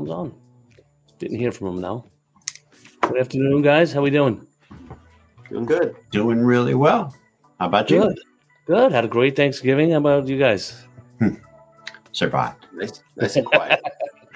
comes 0.00 0.10
on. 0.10 0.34
Didn't 1.18 1.38
hear 1.38 1.52
from 1.52 1.66
him 1.66 1.80
now. 1.82 2.06
Good 3.02 3.18
afternoon, 3.18 3.60
guys. 3.60 3.92
How 3.92 4.00
we 4.00 4.08
doing? 4.08 4.46
Doing 5.50 5.66
good. 5.66 5.94
Doing 6.10 6.40
really 6.42 6.74
well. 6.74 7.14
How 7.58 7.66
about 7.66 7.90
you? 7.90 8.00
Good. 8.00 8.20
Good. 8.64 8.92
Had 8.92 9.04
a 9.04 9.08
great 9.08 9.36
Thanksgiving. 9.36 9.90
How 9.90 9.98
about 9.98 10.26
you 10.26 10.38
guys? 10.38 10.86
Survived. 12.12 12.66
Nice, 12.72 13.02
nice 13.16 13.36
and 13.36 13.44
quiet. 13.44 13.82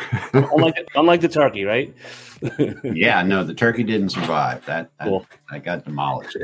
unlike, 0.35 0.87
unlike 0.97 1.23
the 1.23 1.29
turkey, 1.29 1.65
right? 1.65 1.95
Yeah, 2.85 3.23
no, 3.23 3.43
the 3.43 3.55
turkey 3.55 3.85
didn't 3.85 4.11
survive. 4.11 4.67
That 4.67 4.91
I, 5.01 5.05
Cool. 5.05 5.27
that 5.51 5.65
got 5.65 5.87
demolished. 5.87 6.37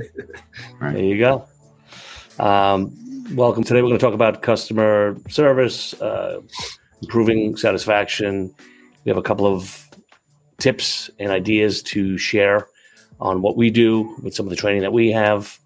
There 0.80 0.98
you 0.98 1.18
go. 1.18 1.44
Um, 2.38 2.96
welcome. 3.34 3.64
Today 3.64 3.82
we're 3.82 3.88
going 3.88 3.98
to 3.98 4.06
talk 4.06 4.14
about 4.14 4.40
customer 4.40 5.18
service, 5.28 5.92
uh, 6.00 6.40
improving 7.02 7.54
satisfaction. 7.58 8.54
We 9.04 9.10
have 9.10 9.18
a 9.18 9.22
couple 9.22 9.46
of 9.46 9.88
tips 10.58 11.10
and 11.18 11.30
ideas 11.30 11.82
to 11.82 12.18
share 12.18 12.68
on 13.20 13.42
what 13.42 13.56
we 13.56 13.70
do 13.70 14.16
with 14.22 14.34
some 14.34 14.46
of 14.46 14.50
the 14.50 14.56
training 14.56 14.82
that 14.82 14.92
we 14.92 15.10
have, 15.12 15.58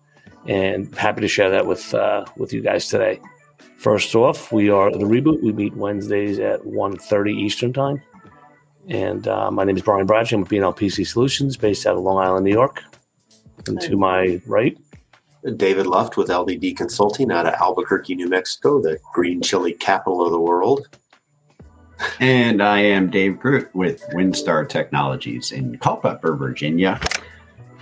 and 0.47 0.95
happy 0.95 1.21
to 1.21 1.29
share 1.29 1.51
that 1.51 1.67
with 1.67 1.95
uh, 1.95 2.25
with 2.37 2.53
you 2.53 2.61
guys 2.61 2.89
today. 2.89 3.21
First 3.77 4.15
off, 4.15 4.51
we 4.51 4.71
are 4.71 4.91
the 4.91 5.05
reboot. 5.05 5.43
We 5.43 5.53
meet 5.53 5.75
Wednesdays 5.75 6.39
at 6.39 6.63
1.30 6.63 7.35
Eastern 7.35 7.73
time. 7.73 8.01
And 8.89 9.29
uh, 9.29 9.51
my 9.51 9.65
name 9.65 9.77
is 9.77 9.83
Brian 9.83 10.07
Bradshaw. 10.07 10.37
I'm 10.37 10.41
with 10.41 10.49
B&L 10.49 10.73
PC 10.73 11.07
Solutions 11.07 11.59
based 11.59 11.87
out 11.87 11.95
of 11.95 12.03
Long 12.03 12.17
Island, 12.17 12.47
New 12.47 12.53
York. 12.53 12.83
And 13.67 13.79
to 13.83 13.97
my 13.99 14.41
right, 14.47 14.79
David 15.57 15.87
Luft 15.87 16.17
with 16.17 16.29
LDD 16.29 16.77
Consulting 16.77 17.31
out 17.31 17.47
of 17.47 17.55
Albuquerque, 17.55 18.15
New 18.15 18.29
Mexico, 18.29 18.81
the 18.81 18.99
green 19.13 19.43
chili 19.43 19.75
capital 19.75 20.25
of 20.25 20.33
the 20.33 20.41
world. 20.41 20.89
And 22.21 22.63
I 22.63 22.81
am 22.81 23.11
Dave 23.11 23.39
Groot 23.39 23.75
with 23.75 24.03
Windstar 24.13 24.69
Technologies 24.69 25.53
in 25.53 25.79
Culpeper, 25.79 26.35
Virginia. 26.37 27.01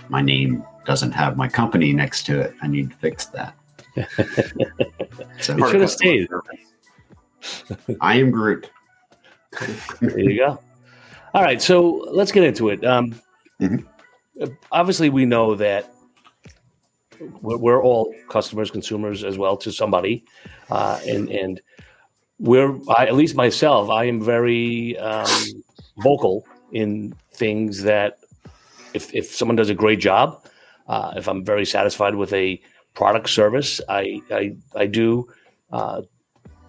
My 0.09 0.21
name 0.21 0.63
doesn't 0.85 1.11
have 1.11 1.37
my 1.37 1.47
company 1.47 1.93
next 1.93 2.25
to 2.27 2.39
it. 2.39 2.55
I 2.61 2.67
need 2.67 2.91
to 2.91 2.95
fix 2.97 3.25
that. 3.27 3.55
so 5.39 5.55
It 5.57 5.69
should 5.71 5.81
have 5.81 5.91
stayed. 5.91 6.27
I 8.01 8.17
am 8.17 8.31
Groot. 8.31 8.69
There 10.01 10.19
you 10.19 10.37
go. 10.37 10.59
All 11.33 11.43
right, 11.43 11.61
so 11.61 12.07
let's 12.11 12.31
get 12.31 12.43
into 12.43 12.69
it. 12.69 12.83
Um, 12.85 13.15
Mhm. 13.61 13.85
Obviously, 14.71 15.09
we 15.09 15.25
know 15.25 15.53
that 15.55 15.93
we're, 17.41 17.57
we're 17.57 17.83
all 17.83 18.13
customers, 18.29 18.71
consumers 18.71 19.23
as 19.23 19.37
well 19.37 19.55
to 19.57 19.71
somebody, 19.71 20.25
uh, 20.71 20.99
and 21.07 21.29
and 21.29 21.61
we're 22.43 22.77
I, 22.89 23.07
at 23.07 23.15
least 23.15 23.35
myself. 23.35 23.89
I 23.89 24.03
am 24.03 24.21
very 24.21 24.97
um, 24.97 25.63
vocal 25.97 26.45
in 26.73 27.15
things 27.31 27.83
that 27.83 28.19
if 28.93 29.13
if 29.15 29.33
someone 29.33 29.55
does 29.55 29.69
a 29.69 29.73
great 29.73 29.99
job, 29.99 30.45
uh, 30.87 31.13
if 31.15 31.27
I'm 31.27 31.45
very 31.45 31.65
satisfied 31.65 32.15
with 32.15 32.33
a 32.33 32.61
product 32.93 33.29
service, 33.29 33.79
I 33.87 34.21
I, 34.29 34.55
I 34.75 34.87
do 34.87 35.31
uh, 35.71 36.01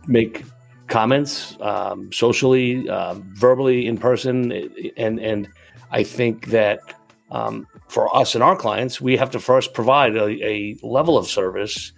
make 0.07 0.45
comments 0.87 1.57
um, 1.61 2.13
socially, 2.13 2.89
um, 2.89 3.29
verbally, 3.35 3.87
in 3.87 3.99
person, 3.99 4.53
and 4.97 5.19
and 5.19 5.49
I 5.91 6.05
think 6.05 6.47
that 6.47 6.79
um, 7.33 7.67
for 7.89 8.15
us 8.17 8.37
and 8.37 8.45
our 8.45 8.55
clients, 8.55 9.01
we 9.01 9.17
have 9.17 9.31
to 9.33 9.41
first 9.41 9.75
provide 9.75 10.15
a, 10.15 10.29
a 10.47 10.77
level 10.85 11.19
of 11.19 11.27
service 11.27 11.93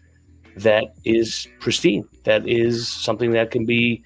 that 0.56 0.94
is 1.04 1.46
pristine, 1.60 2.08
that 2.24 2.48
is 2.48 2.88
something 2.88 3.32
that 3.32 3.50
can 3.50 3.66
be 3.66 4.02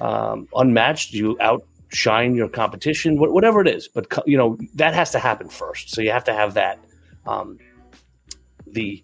um, 0.00 0.48
unmatched. 0.54 1.12
You 1.12 1.38
outshine 1.40 2.34
your 2.34 2.48
competition, 2.48 3.16
wh- 3.16 3.32
whatever 3.32 3.60
it 3.60 3.68
is. 3.68 3.88
But 3.88 4.06
you 4.26 4.36
know 4.36 4.58
that 4.74 4.94
has 4.94 5.10
to 5.12 5.18
happen 5.18 5.48
first. 5.48 5.90
So 5.90 6.02
you 6.02 6.10
have 6.10 6.24
to 6.24 6.34
have 6.34 6.54
that. 6.54 6.78
Um, 7.26 7.58
the 8.66 9.02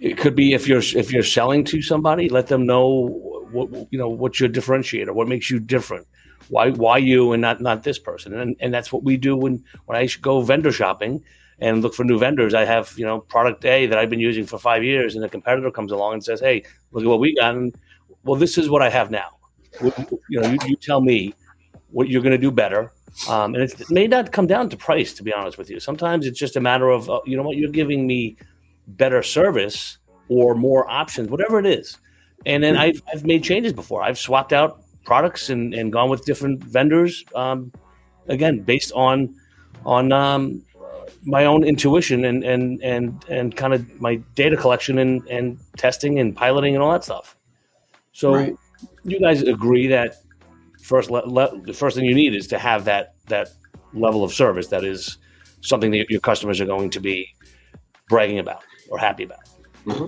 it 0.00 0.18
could 0.18 0.34
be 0.34 0.52
if 0.52 0.68
you're 0.68 0.82
if 0.94 1.12
you're 1.12 1.22
selling 1.22 1.64
to 1.64 1.80
somebody, 1.80 2.28
let 2.28 2.48
them 2.48 2.66
know 2.66 3.08
what 3.50 3.70
you 3.90 3.98
know 3.98 4.08
what's 4.08 4.40
your 4.40 4.48
differentiator, 4.48 5.14
what 5.14 5.28
makes 5.28 5.50
you 5.50 5.58
different, 5.58 6.06
why 6.48 6.70
why 6.70 6.98
you 6.98 7.32
and 7.32 7.40
not 7.40 7.60
not 7.60 7.84
this 7.84 7.98
person, 7.98 8.34
and 8.38 8.56
and 8.60 8.74
that's 8.74 8.92
what 8.92 9.04
we 9.04 9.16
do 9.16 9.36
when 9.36 9.64
when 9.86 9.96
I 9.96 10.06
go 10.20 10.42
vendor 10.42 10.72
shopping 10.72 11.24
and 11.62 11.80
look 11.80 11.94
for 11.94 12.04
new 12.04 12.18
vendors. 12.18 12.54
I 12.54 12.64
have 12.64 12.92
you 12.96 13.06
know 13.06 13.20
product 13.20 13.64
A 13.64 13.86
that 13.86 13.96
I've 13.98 14.10
been 14.10 14.20
using 14.20 14.44
for 14.44 14.58
five 14.58 14.82
years, 14.82 15.14
and 15.14 15.24
a 15.24 15.28
competitor 15.28 15.70
comes 15.70 15.92
along 15.92 16.14
and 16.14 16.24
says, 16.24 16.40
"Hey, 16.40 16.64
look 16.90 17.04
at 17.04 17.08
what 17.08 17.20
we 17.20 17.34
got," 17.36 17.54
and 17.54 17.74
well, 18.24 18.38
this 18.38 18.58
is 18.58 18.68
what 18.68 18.82
I 18.82 18.90
have 18.90 19.10
now. 19.10 19.28
You 20.28 20.40
know, 20.40 20.50
you, 20.50 20.58
you 20.66 20.76
tell 20.76 21.00
me 21.00 21.34
what 21.90 22.08
you're 22.08 22.22
going 22.22 22.32
to 22.32 22.38
do 22.38 22.50
better. 22.50 22.92
Um, 23.28 23.54
and 23.54 23.62
it 23.62 23.90
may 23.90 24.06
not 24.06 24.32
come 24.32 24.46
down 24.46 24.70
to 24.70 24.76
price, 24.76 25.12
to 25.14 25.22
be 25.22 25.32
honest 25.32 25.58
with 25.58 25.70
you. 25.70 25.78
Sometimes 25.80 26.26
it's 26.26 26.38
just 26.38 26.56
a 26.56 26.60
matter 26.60 26.88
of, 26.88 27.10
uh, 27.10 27.20
you 27.26 27.36
know 27.36 27.42
what, 27.42 27.56
you're 27.56 27.70
giving 27.70 28.06
me 28.06 28.36
better 28.86 29.22
service 29.22 29.98
or 30.28 30.54
more 30.54 30.90
options, 30.90 31.28
whatever 31.28 31.58
it 31.58 31.66
is. 31.66 31.98
And 32.46 32.62
then 32.64 32.76
I've, 32.76 33.02
I've 33.12 33.24
made 33.24 33.44
changes 33.44 33.72
before. 33.72 34.02
I've 34.02 34.18
swapped 34.18 34.52
out 34.52 34.82
products 35.04 35.50
and, 35.50 35.74
and 35.74 35.92
gone 35.92 36.08
with 36.08 36.24
different 36.24 36.62
vendors. 36.62 37.24
Um, 37.34 37.70
again, 38.28 38.60
based 38.60 38.92
on 38.92 39.34
on 39.84 40.12
um, 40.12 40.62
my 41.24 41.44
own 41.44 41.64
intuition 41.64 42.24
and 42.24 42.44
and 42.44 42.82
and 42.82 43.24
and 43.28 43.56
kind 43.56 43.74
of 43.74 44.00
my 44.00 44.16
data 44.34 44.56
collection 44.56 44.98
and 44.98 45.26
and 45.28 45.58
testing 45.76 46.18
and 46.18 46.34
piloting 46.36 46.74
and 46.74 46.82
all 46.82 46.92
that 46.92 47.04
stuff. 47.04 47.36
So, 48.12 48.34
Right. 48.34 48.54
you 49.04 49.18
guys 49.20 49.42
agree 49.42 49.86
that 49.88 50.16
first 50.82 51.10
le- 51.10 51.26
le- 51.26 51.60
the 51.62 51.72
first 51.72 51.96
thing 51.96 52.04
you 52.04 52.14
need 52.14 52.34
is 52.34 52.46
to 52.48 52.58
have 52.58 52.84
that 52.84 53.14
that 53.28 53.48
level 53.94 54.24
of 54.24 54.32
service 54.32 54.68
that 54.68 54.84
is 54.84 55.18
something 55.60 55.90
that 55.92 56.10
your 56.10 56.20
customers 56.20 56.60
are 56.60 56.66
going 56.66 56.90
to 56.90 57.00
be 57.00 57.26
bragging 58.08 58.38
about 58.38 58.62
or 58.90 58.98
happy 58.98 59.22
about. 59.24 59.40
Mm-hmm. 59.86 60.06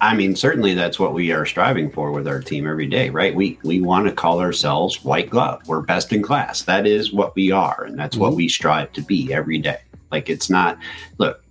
I 0.00 0.14
mean, 0.14 0.36
certainly 0.36 0.74
that's 0.74 0.98
what 0.98 1.12
we 1.12 1.32
are 1.32 1.44
striving 1.44 1.90
for 1.90 2.12
with 2.12 2.28
our 2.28 2.40
team 2.40 2.66
every 2.68 2.86
day, 2.86 3.10
right? 3.10 3.34
We 3.34 3.58
we 3.64 3.80
want 3.80 4.06
to 4.06 4.12
call 4.12 4.40
ourselves 4.40 5.02
white 5.04 5.28
glove. 5.30 5.66
We're 5.66 5.80
best 5.80 6.12
in 6.12 6.22
class. 6.22 6.62
That 6.62 6.86
is 6.86 7.12
what 7.12 7.34
we 7.34 7.50
are, 7.50 7.84
and 7.84 7.98
that's 7.98 8.16
what 8.16 8.32
Mhm. 8.32 8.36
we 8.36 8.48
strive 8.48 8.92
to 8.92 9.02
be 9.02 9.32
every 9.32 9.58
day. 9.58 9.78
Like 10.12 10.28
it's 10.30 10.48
not 10.48 10.78
look, 11.18 11.42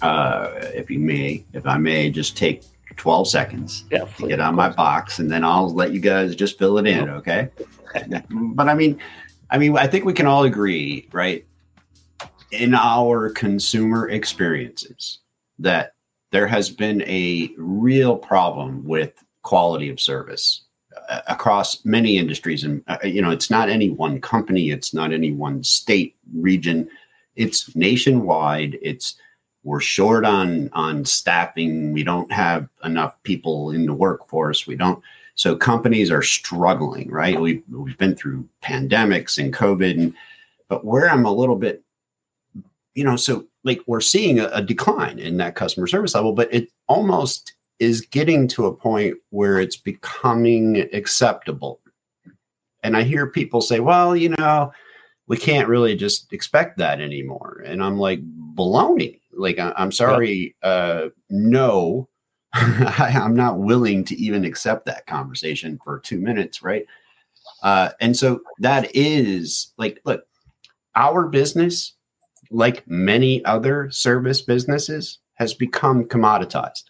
uh, 0.00 0.50
if 0.74 0.90
you 0.90 0.98
may, 0.98 1.44
if 1.52 1.66
I 1.66 1.76
may 1.78 2.10
just 2.10 2.36
take 2.36 2.62
12 2.96 3.28
seconds 3.28 3.84
Yeah, 3.90 4.04
to 4.04 4.28
get 4.28 4.40
on 4.40 4.54
my 4.54 4.68
box 4.68 5.18
and 5.18 5.30
then 5.30 5.44
I'll 5.44 5.72
let 5.72 5.92
you 5.92 6.00
guys 6.00 6.36
just 6.36 6.58
fill 6.58 6.78
it 6.78 6.86
in, 6.86 7.08
okay? 7.08 7.48
but 8.30 8.68
I 8.68 8.74
mean, 8.74 8.98
I 9.50 9.58
mean, 9.58 9.76
I 9.78 9.86
think 9.86 10.04
we 10.04 10.12
can 10.12 10.26
all 10.26 10.44
agree, 10.44 11.08
right? 11.12 11.44
In 12.50 12.74
our 12.74 13.30
consumer 13.30 14.08
experiences, 14.10 15.20
that 15.58 15.94
there 16.32 16.46
has 16.46 16.70
been 16.70 17.02
a 17.02 17.50
real 17.56 18.16
problem 18.16 18.84
with 18.84 19.12
quality 19.42 19.88
of 19.88 20.00
service 20.00 20.62
uh, 21.08 21.20
across 21.28 21.84
many 21.84 22.18
industries, 22.18 22.64
and 22.64 22.82
uh, 22.88 22.98
you 23.04 23.22
know, 23.22 23.30
it's 23.30 23.50
not 23.50 23.68
any 23.68 23.90
one 23.90 24.20
company, 24.20 24.70
it's 24.70 24.92
not 24.92 25.12
any 25.12 25.30
one 25.30 25.62
state, 25.62 26.16
region, 26.34 26.88
it's 27.36 27.74
nationwide. 27.76 28.78
It's 28.82 29.14
we're 29.64 29.80
short 29.80 30.24
on 30.24 30.70
on 30.72 31.04
staffing. 31.04 31.92
We 31.92 32.02
don't 32.02 32.30
have 32.32 32.68
enough 32.84 33.22
people 33.22 33.70
in 33.70 33.86
the 33.86 33.94
workforce. 33.94 34.66
We 34.66 34.76
don't. 34.76 35.02
So 35.34 35.56
companies 35.56 36.10
are 36.10 36.22
struggling, 36.22 37.10
right? 37.10 37.40
We've 37.40 37.62
we've 37.70 37.98
been 37.98 38.16
through 38.16 38.48
pandemics 38.62 39.38
and 39.38 39.54
COVID, 39.54 39.98
and 39.98 40.14
but 40.68 40.84
where 40.84 41.08
I'm 41.08 41.24
a 41.24 41.32
little 41.32 41.56
bit, 41.56 41.82
you 42.94 43.04
know, 43.04 43.16
so 43.16 43.44
like 43.64 43.80
we're 43.86 44.00
seeing 44.00 44.38
a, 44.38 44.48
a 44.48 44.62
decline 44.62 45.18
in 45.18 45.36
that 45.38 45.54
customer 45.54 45.86
service 45.86 46.14
level, 46.14 46.32
but 46.32 46.52
it 46.52 46.68
almost 46.88 47.54
is 47.78 48.00
getting 48.00 48.46
to 48.48 48.66
a 48.66 48.74
point 48.74 49.16
where 49.30 49.58
it's 49.58 49.76
becoming 49.76 50.88
acceptable. 50.92 51.80
And 52.82 52.96
I 52.96 53.02
hear 53.02 53.26
people 53.26 53.60
say, 53.60 53.80
well, 53.80 54.16
you 54.16 54.30
know, 54.30 54.72
we 55.26 55.36
can't 55.36 55.68
really 55.68 55.96
just 55.96 56.32
expect 56.32 56.78
that 56.78 57.00
anymore. 57.00 57.62
And 57.64 57.82
I'm 57.82 57.98
like, 57.98 58.20
baloney. 58.54 59.20
Like, 59.32 59.58
I, 59.58 59.72
I'm 59.76 59.92
sorry. 59.92 60.54
Uh, 60.62 61.08
no, 61.30 62.08
I, 62.52 63.12
I'm 63.14 63.34
not 63.34 63.58
willing 63.58 64.04
to 64.04 64.16
even 64.16 64.44
accept 64.44 64.86
that 64.86 65.06
conversation 65.06 65.78
for 65.82 66.00
two 66.00 66.20
minutes. 66.20 66.62
Right. 66.62 66.86
Uh, 67.62 67.90
and 68.00 68.16
so 68.16 68.40
that 68.58 68.94
is 68.94 69.72
like, 69.78 70.00
look, 70.04 70.24
our 70.94 71.28
business, 71.28 71.94
like 72.52 72.86
many 72.86 73.44
other 73.44 73.90
service 73.90 74.40
businesses, 74.40 75.18
has 75.34 75.54
become 75.54 76.04
commoditized. 76.04 76.84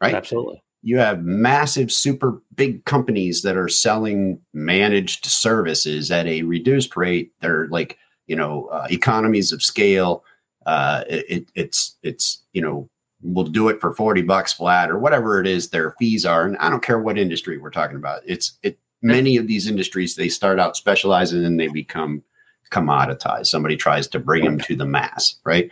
Right? 0.00 0.14
Absolutely. 0.14 0.62
you 0.82 0.98
have 0.98 1.24
massive 1.24 1.90
super 1.90 2.40
big 2.54 2.84
companies 2.84 3.42
that 3.42 3.56
are 3.56 3.68
selling 3.68 4.40
managed 4.54 5.26
services 5.26 6.10
at 6.12 6.26
a 6.28 6.42
reduced 6.42 6.96
rate. 6.96 7.32
They're 7.40 7.66
like 7.68 7.98
you 8.28 8.36
know 8.36 8.66
uh, 8.66 8.86
economies 8.90 9.50
of 9.52 9.62
scale. 9.62 10.22
Uh, 10.66 11.02
it, 11.08 11.24
it- 11.28 11.50
it's 11.56 11.96
it's 12.02 12.44
you 12.52 12.62
know 12.62 12.88
we'll 13.22 13.44
do 13.46 13.68
it 13.68 13.80
for 13.80 13.92
40 13.92 14.22
bucks 14.22 14.52
flat 14.52 14.90
or 14.90 14.98
whatever 14.98 15.40
it 15.40 15.46
is 15.48 15.70
their 15.70 15.90
fees 15.98 16.24
are. 16.24 16.44
And 16.44 16.56
i 16.58 16.70
don't 16.70 16.84
care 16.84 17.00
what 17.00 17.18
industry 17.18 17.58
we're 17.58 17.70
talking 17.70 17.96
about. 17.96 18.20
It's 18.24 18.56
it 18.62 18.78
many 19.02 19.36
of 19.36 19.46
these 19.48 19.66
industries 19.66 20.14
they 20.14 20.28
start 20.28 20.60
out 20.60 20.76
specialized 20.76 21.34
and 21.34 21.58
they 21.58 21.66
become 21.68 22.22
commoditized. 22.70 23.46
Somebody 23.46 23.76
tries 23.76 24.06
to 24.08 24.18
bring 24.18 24.44
them 24.44 24.58
to 24.60 24.76
the 24.76 24.86
mass, 24.86 25.36
right? 25.44 25.70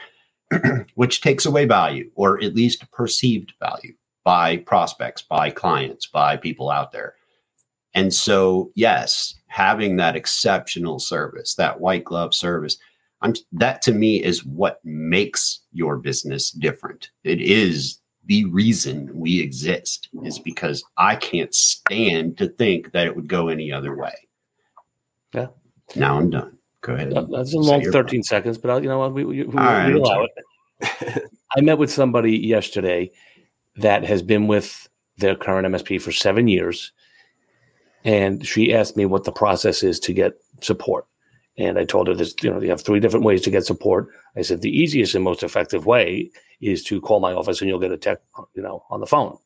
Which 0.94 1.20
takes 1.20 1.46
away 1.46 1.64
value 1.64 2.10
or 2.14 2.43
at 2.43 2.54
least 2.54 2.90
perceived 2.93 3.52
value 3.60 3.94
by 4.25 4.58
prospects, 4.58 5.22
by 5.22 5.50
clients, 5.50 6.06
by 6.06 6.37
people 6.37 6.70
out 6.70 6.93
there. 6.93 7.14
And 7.94 8.12
so, 8.12 8.72
yes, 8.75 9.34
having 9.46 9.96
that 9.96 10.16
exceptional 10.16 10.98
service, 10.98 11.54
that 11.54 11.81
white 11.81 12.04
glove 12.04 12.34
service, 12.34 12.76
I'm, 13.22 13.34
that 13.52 13.82
to 13.82 13.92
me 13.92 14.22
is 14.22 14.44
what 14.44 14.81
makes 14.84 15.60
your 15.72 15.96
business 15.96 16.50
different. 16.50 17.10
It 17.25 17.40
is 17.40 17.99
the 18.26 18.44
reason 18.46 19.10
we 19.14 19.40
exist 19.40 20.08
is 20.25 20.38
because 20.38 20.84
I 20.99 21.16
can't 21.16 21.54
stand 21.54 22.37
to 22.38 22.49
think 22.49 22.92
that 22.92 23.06
it 23.06 23.16
would 23.16 23.28
go 23.28 23.49
any 23.49 23.72
other 23.72 23.96
way. 23.96 24.14
Yeah. 25.32 25.46
Now 25.94 26.19
I'm 26.19 26.31
done. 26.31 26.56
Go 26.87 26.94
ahead. 26.94 27.11
That's 27.11 27.53
a 27.53 27.59
long 27.59 27.83
13 27.83 28.21
part. 28.21 28.27
seconds, 28.27 28.59
but 28.59 28.71
I'll, 28.71 28.81
you 28.81 28.88
know 28.88 29.00
what? 29.00 29.12
We, 29.12 29.25
we, 29.25 29.43
we, 29.43 29.55
right, 29.56 29.93
we 29.93 30.00
allow 30.00 30.25
it. 30.25 31.25
I 31.56 31.61
met 31.61 31.79
with 31.79 31.91
somebody 31.91 32.38
yesterday 32.38 33.11
that 33.75 34.05
has 34.05 34.23
been 34.23 34.47
with 34.47 34.88
their 35.19 35.35
current 35.35 35.67
MSP 35.67 36.00
for 36.00 36.12
seven 36.12 36.47
years. 36.47 36.93
And 38.05 38.47
she 38.47 38.73
asked 38.73 38.97
me 38.97 39.05
what 39.05 39.25
the 39.25 39.33
process 39.33 39.83
is 39.83 39.99
to 40.00 40.12
get 40.12 40.35
support. 40.61 41.06
And 41.59 41.77
I 41.77 41.85
told 41.85 42.06
her 42.06 42.15
this, 42.15 42.37
you 42.41 42.50
know, 42.50 42.61
you 42.61 42.71
have 42.71 42.83
three 42.83 43.00
different 43.00 43.25
ways 43.25 43.43
to 43.43 43.50
get 43.50 43.67
support. 43.67 44.09
I 44.37 44.43
said 44.43 44.61
the 44.61 44.71
easiest 44.71 45.17
and 45.17 45.25
most 45.25 45.43
effective 45.43 45.87
way 45.87 46.31
is 46.61 46.85
to 46.85 47.00
call 47.00 47.19
my 47.19 47.33
office 47.33 47.61
and 47.61 47.69
you'll 47.69 47.81
get 47.81 47.91
a 47.91 47.97
tech, 47.97 48.19
you 48.55 48.62
know, 48.62 48.85
on 48.91 49.00
the 49.00 49.06
phone. 49.06 49.37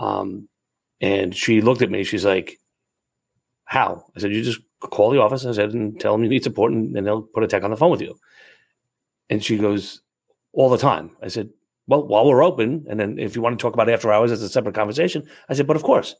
Um, 0.00 0.48
and 1.00 1.32
she 1.32 1.60
looked 1.60 1.82
at 1.82 1.90
me. 1.90 2.02
She's 2.02 2.24
like, 2.24 2.58
"How?" 3.64 4.04
I 4.16 4.20
said, 4.20 4.32
"You 4.32 4.42
just 4.42 4.60
call 4.88 5.10
the 5.10 5.20
office." 5.20 5.44
I 5.44 5.52
said, 5.52 5.72
"And 5.72 5.98
tell 6.00 6.12
them 6.12 6.24
you 6.24 6.30
need 6.30 6.44
support, 6.44 6.72
and, 6.72 6.96
and 6.96 7.06
they'll 7.06 7.22
put 7.22 7.44
a 7.44 7.46
tech 7.46 7.64
on 7.64 7.70
the 7.70 7.76
phone 7.76 7.90
with 7.90 8.02
you." 8.02 8.16
And 9.30 9.42
she 9.42 9.58
goes, 9.58 10.02
"All 10.52 10.70
the 10.70 10.78
time." 10.78 11.16
I 11.22 11.28
said, 11.28 11.50
"Well, 11.86 12.06
while 12.06 12.26
we're 12.26 12.44
open, 12.44 12.86
and 12.88 12.98
then 12.98 13.18
if 13.18 13.34
you 13.36 13.42
want 13.42 13.58
to 13.58 13.62
talk 13.62 13.74
about 13.74 13.88
after 13.88 14.12
hours, 14.12 14.32
it's 14.32 14.42
a 14.42 14.48
separate 14.48 14.74
conversation." 14.74 15.28
I 15.48 15.54
said, 15.54 15.66
"But 15.66 15.76
of 15.76 15.82
course." 15.82 16.14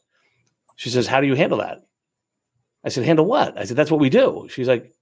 She 0.75 0.89
says, 0.89 1.07
"How 1.07 1.21
do 1.21 1.27
you 1.27 1.35
handle 1.35 1.59
that?" 1.59 1.79
I 2.83 2.89
said, 2.89 3.05
"Handle 3.05 3.25
what?" 3.25 3.57
I 3.57 3.65
said, 3.65 3.77
"That's 3.77 3.91
what 3.91 3.99
we 3.99 4.09
do." 4.09 4.47
She's 4.49 4.67
like, 4.67 4.93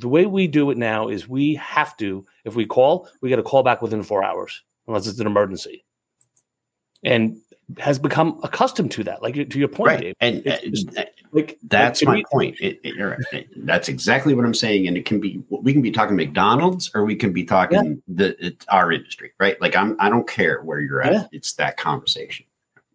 the 0.00 0.08
way 0.08 0.24
we 0.24 0.46
do 0.46 0.70
it 0.70 0.78
now 0.78 1.08
is 1.08 1.28
we 1.28 1.54
have 1.56 1.96
to, 1.98 2.24
if 2.44 2.54
we 2.54 2.64
call, 2.64 3.06
we 3.20 3.28
get 3.28 3.38
a 3.38 3.42
call 3.42 3.62
back 3.62 3.82
within 3.82 4.02
four 4.02 4.24
hours, 4.24 4.62
unless 4.86 5.06
it's 5.06 5.20
an 5.20 5.26
emergency. 5.26 5.84
And 7.04 7.36
has 7.78 7.98
become 7.98 8.40
accustomed 8.42 8.90
to 8.92 9.04
that, 9.04 9.22
like 9.22 9.34
to 9.34 9.58
your 9.58 9.68
point, 9.68 9.88
right. 9.88 10.00
Dave. 10.00 10.14
And 10.20 10.46
uh, 10.46 11.04
like 11.32 11.58
that's 11.62 12.02
like, 12.02 12.08
my 12.08 12.14
we, 12.14 12.24
point. 12.24 12.56
It, 12.60 12.80
it, 12.82 13.48
that's 13.64 13.88
exactly 13.88 14.34
what 14.34 14.44
I'm 14.44 14.54
saying. 14.54 14.88
And 14.88 14.96
it 14.96 15.04
can 15.06 15.20
be 15.20 15.42
we 15.48 15.72
can 15.72 15.82
be 15.82 15.90
talking 15.90 16.16
McDonald's 16.16 16.90
or 16.94 17.04
we 17.04 17.16
can 17.16 17.32
be 17.32 17.44
talking 17.44 18.02
yeah. 18.06 18.30
the 18.32 18.56
our 18.68 18.92
industry, 18.92 19.32
right? 19.38 19.60
Like 19.60 19.76
I'm 19.76 19.96
I 20.00 20.08
don't 20.08 20.28
care 20.28 20.62
where 20.62 20.80
you're 20.80 21.02
at. 21.02 21.12
Yeah. 21.12 21.26
It's 21.32 21.52
that 21.54 21.76
conversation. 21.76 22.46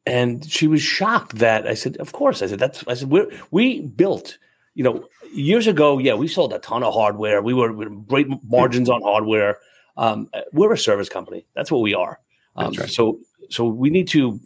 And 0.05 0.49
she 0.49 0.67
was 0.67 0.81
shocked 0.81 1.37
that 1.37 1.65
I 1.65 1.73
said, 1.73 1.97
"Of 1.97 2.11
course." 2.11 2.43
I 2.43 2.47
said, 2.47 2.59
"That's." 2.59 2.83
I 2.87 2.93
said, 2.93 3.09
"We 3.09 3.25
we 3.51 3.81
built." 3.81 4.37
You 4.75 4.83
know, 4.83 5.07
years 5.33 5.67
ago, 5.67 5.97
yeah, 5.97 6.13
we 6.13 6.27
sold 6.27 6.53
a 6.53 6.59
ton 6.59 6.83
of 6.83 6.93
hardware. 6.93 7.41
We 7.41 7.53
were, 7.53 7.71
we 7.71 7.85
were 7.85 7.95
great 7.95 8.27
margins 8.43 8.89
on 8.89 9.01
hardware. 9.01 9.57
Um, 9.97 10.29
we're 10.51 10.73
a 10.73 10.77
service 10.77 11.09
company. 11.09 11.45
That's 11.55 11.71
what 11.71 11.81
we 11.81 11.93
are. 11.93 12.19
Um, 12.55 12.73
right. 12.73 12.89
So, 12.89 13.19
so 13.49 13.65
we 13.65 13.89
need 13.89 14.07
to 14.09 14.39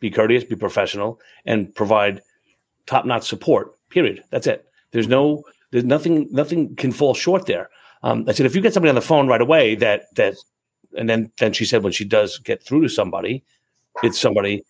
be 0.00 0.10
courteous, 0.10 0.44
be 0.44 0.56
professional, 0.56 1.20
and 1.44 1.74
provide 1.74 2.22
top-notch 2.86 3.28
support. 3.28 3.72
Period. 3.90 4.24
That's 4.30 4.46
it. 4.46 4.66
There's 4.92 5.08
no, 5.08 5.44
there's 5.70 5.84
nothing, 5.84 6.28
nothing 6.30 6.74
can 6.76 6.92
fall 6.92 7.14
short 7.14 7.46
there. 7.46 7.70
Um, 8.02 8.24
I 8.26 8.32
said, 8.32 8.46
if 8.46 8.54
you 8.54 8.60
get 8.60 8.74
somebody 8.74 8.88
on 8.88 8.94
the 8.94 9.02
phone 9.02 9.28
right 9.28 9.40
away, 9.40 9.74
that 9.76 10.14
that, 10.16 10.34
and 10.96 11.08
then 11.08 11.30
then 11.38 11.52
she 11.52 11.64
said 11.64 11.82
when 11.82 11.92
she 11.92 12.04
does 12.04 12.38
get 12.38 12.62
through 12.62 12.82
to 12.82 12.88
somebody, 12.88 13.44
it's 14.02 14.18
somebody 14.18 14.64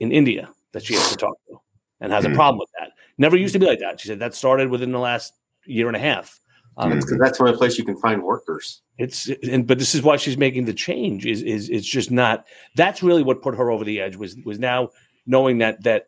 in 0.00 0.12
India 0.12 0.48
that 0.72 0.84
she 0.84 0.94
has 0.94 1.10
to 1.10 1.16
talk 1.16 1.36
to 1.48 1.60
and 2.00 2.12
has 2.12 2.24
a 2.24 2.28
hmm. 2.28 2.34
problem 2.34 2.58
with 2.58 2.68
that. 2.78 2.92
Never 3.16 3.36
used 3.36 3.54
to 3.54 3.58
be 3.58 3.66
like 3.66 3.80
that. 3.80 4.00
She 4.00 4.08
said 4.08 4.18
that 4.20 4.34
started 4.34 4.68
within 4.68 4.92
the 4.92 4.98
last 4.98 5.32
year 5.64 5.88
and 5.88 5.96
a 5.96 6.00
half. 6.00 6.38
Um, 6.78 6.90
that's 6.90 7.04
because 7.04 7.18
that's 7.18 7.38
the 7.38 7.44
only 7.44 7.56
place 7.56 7.76
you 7.76 7.84
can 7.84 7.96
find 7.96 8.22
workers. 8.22 8.82
It's 8.98 9.28
and 9.28 9.66
but 9.66 9.78
this 9.78 9.94
is 9.94 10.02
why 10.02 10.16
she's 10.16 10.38
making 10.38 10.64
the 10.64 10.74
change. 10.74 11.26
Is 11.26 11.42
is 11.42 11.68
it's 11.68 11.86
just 11.86 12.10
not. 12.10 12.46
That's 12.76 13.02
really 13.02 13.22
what 13.22 13.42
put 13.42 13.56
her 13.56 13.70
over 13.70 13.84
the 13.84 14.00
edge. 14.00 14.16
Was 14.16 14.36
was 14.44 14.58
now 14.58 14.90
knowing 15.26 15.58
that 15.58 15.82
that 15.82 16.06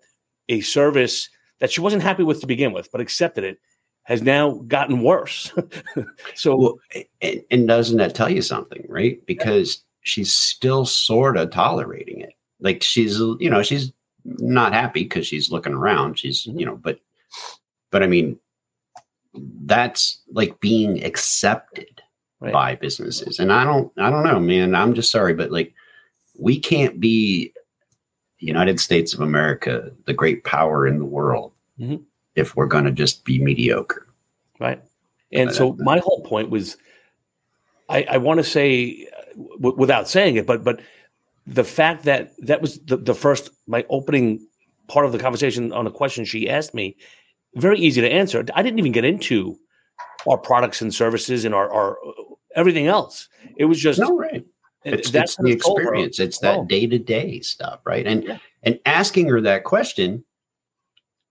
a 0.48 0.60
service 0.60 1.28
that 1.60 1.70
she 1.70 1.80
wasn't 1.80 2.02
happy 2.02 2.22
with 2.22 2.40
to 2.40 2.46
begin 2.46 2.72
with, 2.72 2.90
but 2.90 3.00
accepted 3.00 3.44
it, 3.44 3.58
has 4.04 4.22
now 4.22 4.52
gotten 4.66 5.02
worse. 5.02 5.52
so, 6.34 6.56
well, 6.56 6.80
and, 7.20 7.42
and, 7.50 7.68
doesn't 7.68 7.98
that 7.98 8.14
tell 8.14 8.30
you 8.30 8.42
something, 8.42 8.84
right? 8.88 9.24
Because 9.26 9.76
yeah. 9.76 9.82
she's 10.02 10.34
still 10.34 10.84
sort 10.86 11.36
of 11.36 11.50
tolerating 11.50 12.20
it. 12.20 12.32
Like 12.60 12.82
she's, 12.82 13.18
you 13.18 13.50
know, 13.50 13.62
she's 13.62 13.92
not 14.24 14.72
happy 14.72 15.04
because 15.04 15.26
she's 15.26 15.50
looking 15.50 15.74
around. 15.74 16.18
She's, 16.18 16.44
mm-hmm. 16.44 16.58
you 16.58 16.66
know, 16.66 16.76
but, 16.76 16.98
but 17.90 18.02
I 18.02 18.06
mean, 18.06 18.38
that's 19.34 20.20
like 20.32 20.58
being 20.60 21.04
accepted 21.04 22.02
right. 22.40 22.52
by 22.52 22.74
businesses. 22.74 23.38
And 23.38 23.52
I 23.52 23.64
don't, 23.64 23.92
I 23.98 24.10
don't 24.10 24.24
know, 24.24 24.40
man. 24.40 24.74
I'm 24.74 24.94
just 24.94 25.10
sorry, 25.10 25.34
but 25.34 25.50
like, 25.50 25.74
we 26.38 26.58
can't 26.58 26.98
be 26.98 27.52
United 28.38 28.80
States 28.80 29.12
of 29.12 29.20
America, 29.20 29.90
the 30.06 30.14
great 30.14 30.44
power 30.44 30.86
in 30.86 30.98
the 30.98 31.04
world, 31.04 31.52
mm-hmm. 31.78 32.02
if 32.34 32.56
we're 32.56 32.66
going 32.66 32.84
to 32.84 32.90
just 32.90 33.24
be 33.24 33.38
mediocre. 33.38 34.06
Right. 34.58 34.82
And 35.32 35.52
so 35.52 35.74
my 35.74 35.98
whole 35.98 36.22
point 36.22 36.50
was, 36.50 36.76
I, 37.88 38.04
I 38.10 38.16
want 38.16 38.38
to 38.38 38.44
say, 38.44 39.06
w- 39.36 39.76
without 39.76 40.08
saying 40.08 40.36
it, 40.36 40.46
but 40.46 40.64
but 40.64 40.80
the 41.46 41.64
fact 41.64 42.04
that 42.04 42.32
that 42.38 42.60
was 42.60 42.78
the, 42.80 42.96
the 42.96 43.14
first 43.14 43.50
my 43.66 43.84
opening 43.90 44.44
part 44.88 45.06
of 45.06 45.12
the 45.12 45.18
conversation 45.18 45.72
on 45.72 45.86
a 45.86 45.90
question 45.90 46.24
she 46.24 46.48
asked 46.48 46.74
me 46.74 46.96
very 47.56 47.78
easy 47.78 48.00
to 48.00 48.10
answer 48.10 48.44
i 48.54 48.62
didn't 48.62 48.78
even 48.78 48.92
get 48.92 49.04
into 49.04 49.56
our 50.28 50.38
products 50.38 50.82
and 50.82 50.94
services 50.94 51.44
and 51.44 51.54
our, 51.54 51.72
our 51.72 51.98
everything 52.54 52.86
else 52.86 53.28
it 53.56 53.64
was 53.64 53.80
just 53.80 53.98
no, 53.98 54.16
right 54.16 54.44
it's, 54.84 55.10
that's 55.10 55.32
it's 55.32 55.42
the 55.42 55.50
experience 55.50 56.18
it's 56.18 56.38
that 56.38 56.58
oh. 56.58 56.64
day-to-day 56.64 57.40
stuff 57.40 57.80
right 57.84 58.06
and 58.06 58.24
yeah. 58.24 58.38
and 58.62 58.78
asking 58.86 59.28
her 59.28 59.40
that 59.40 59.64
question 59.64 60.24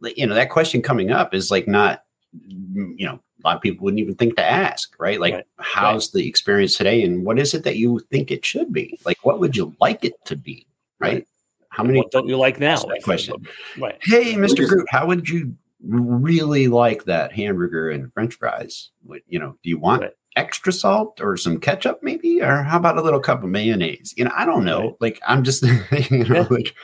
you 0.01 0.25
know 0.25 0.36
that 0.36 0.50
question 0.50 0.81
coming 0.81 1.12
up 1.12 1.33
is 1.33 1.51
like 1.51 1.68
not 1.68 2.04
you 2.48 3.06
know 3.06 3.19
a 3.44 3.48
lot 3.48 3.56
of 3.56 3.62
people 3.62 3.83
wouldn't 3.83 4.00
even 4.00 4.16
think 4.16 4.36
to 4.36 4.45
ask, 4.45 4.94
right? 5.00 5.19
Like, 5.19 5.33
right. 5.33 5.45
how's 5.60 6.07
right. 6.07 6.21
the 6.21 6.28
experience 6.28 6.76
today, 6.76 7.04
and 7.04 7.26
what 7.26 7.40
is 7.40 7.54
it 7.54 7.64
that 7.64 7.78
you 7.78 7.99
think 8.11 8.31
it 8.31 8.45
should 8.45 8.73
be? 8.73 8.99
Like, 9.06 9.26
what 9.26 9.40
would 9.40 9.56
you 9.56 9.76
like 9.80 10.04
it 10.04 10.14
to 10.26 10.35
be, 10.35 10.68
right? 10.99 11.14
right. 11.14 11.28
How 11.69 11.83
many 11.83 11.99
what 11.99 12.11
don't 12.11 12.28
you 12.28 12.38
like 12.38 12.59
now? 12.59 12.78
That 12.78 13.04
question. 13.04 13.35
Right. 13.78 13.97
Hey, 14.02 14.33
Mr. 14.33 14.68
Groot, 14.68 14.88
how 14.90 15.06
would 15.06 15.30
you 15.30 15.56
really 15.86 16.68
like 16.68 17.06
that 17.06 17.33
hamburger 17.33 17.90
and 17.90 18.12
French 18.14 18.36
fries? 18.36 18.92
You 19.28 19.40
know, 19.40 19.56
do 19.64 19.69
you 19.69 19.80
want 19.80 20.04
extra 20.36 20.71
salt 20.71 21.19
or 21.21 21.38
some 21.38 21.59
ketchup, 21.59 22.00
maybe, 22.02 22.42
or 22.42 22.64
how 22.64 22.78
about 22.78 22.98
a 22.98 23.02
little 23.02 23.19
cup 23.19 23.44
of 23.44 23.50
mayonnaise? 23.50 24.14
You 24.18 24.26
know, 24.26 24.31
I 24.36 24.45
don't 24.45 24.66
know. 24.66 24.98
Like, 25.00 25.19
I'm 25.28 25.44
just, 25.44 25.64
you 26.09 26.26
know, 26.26 26.48
like, 26.50 26.76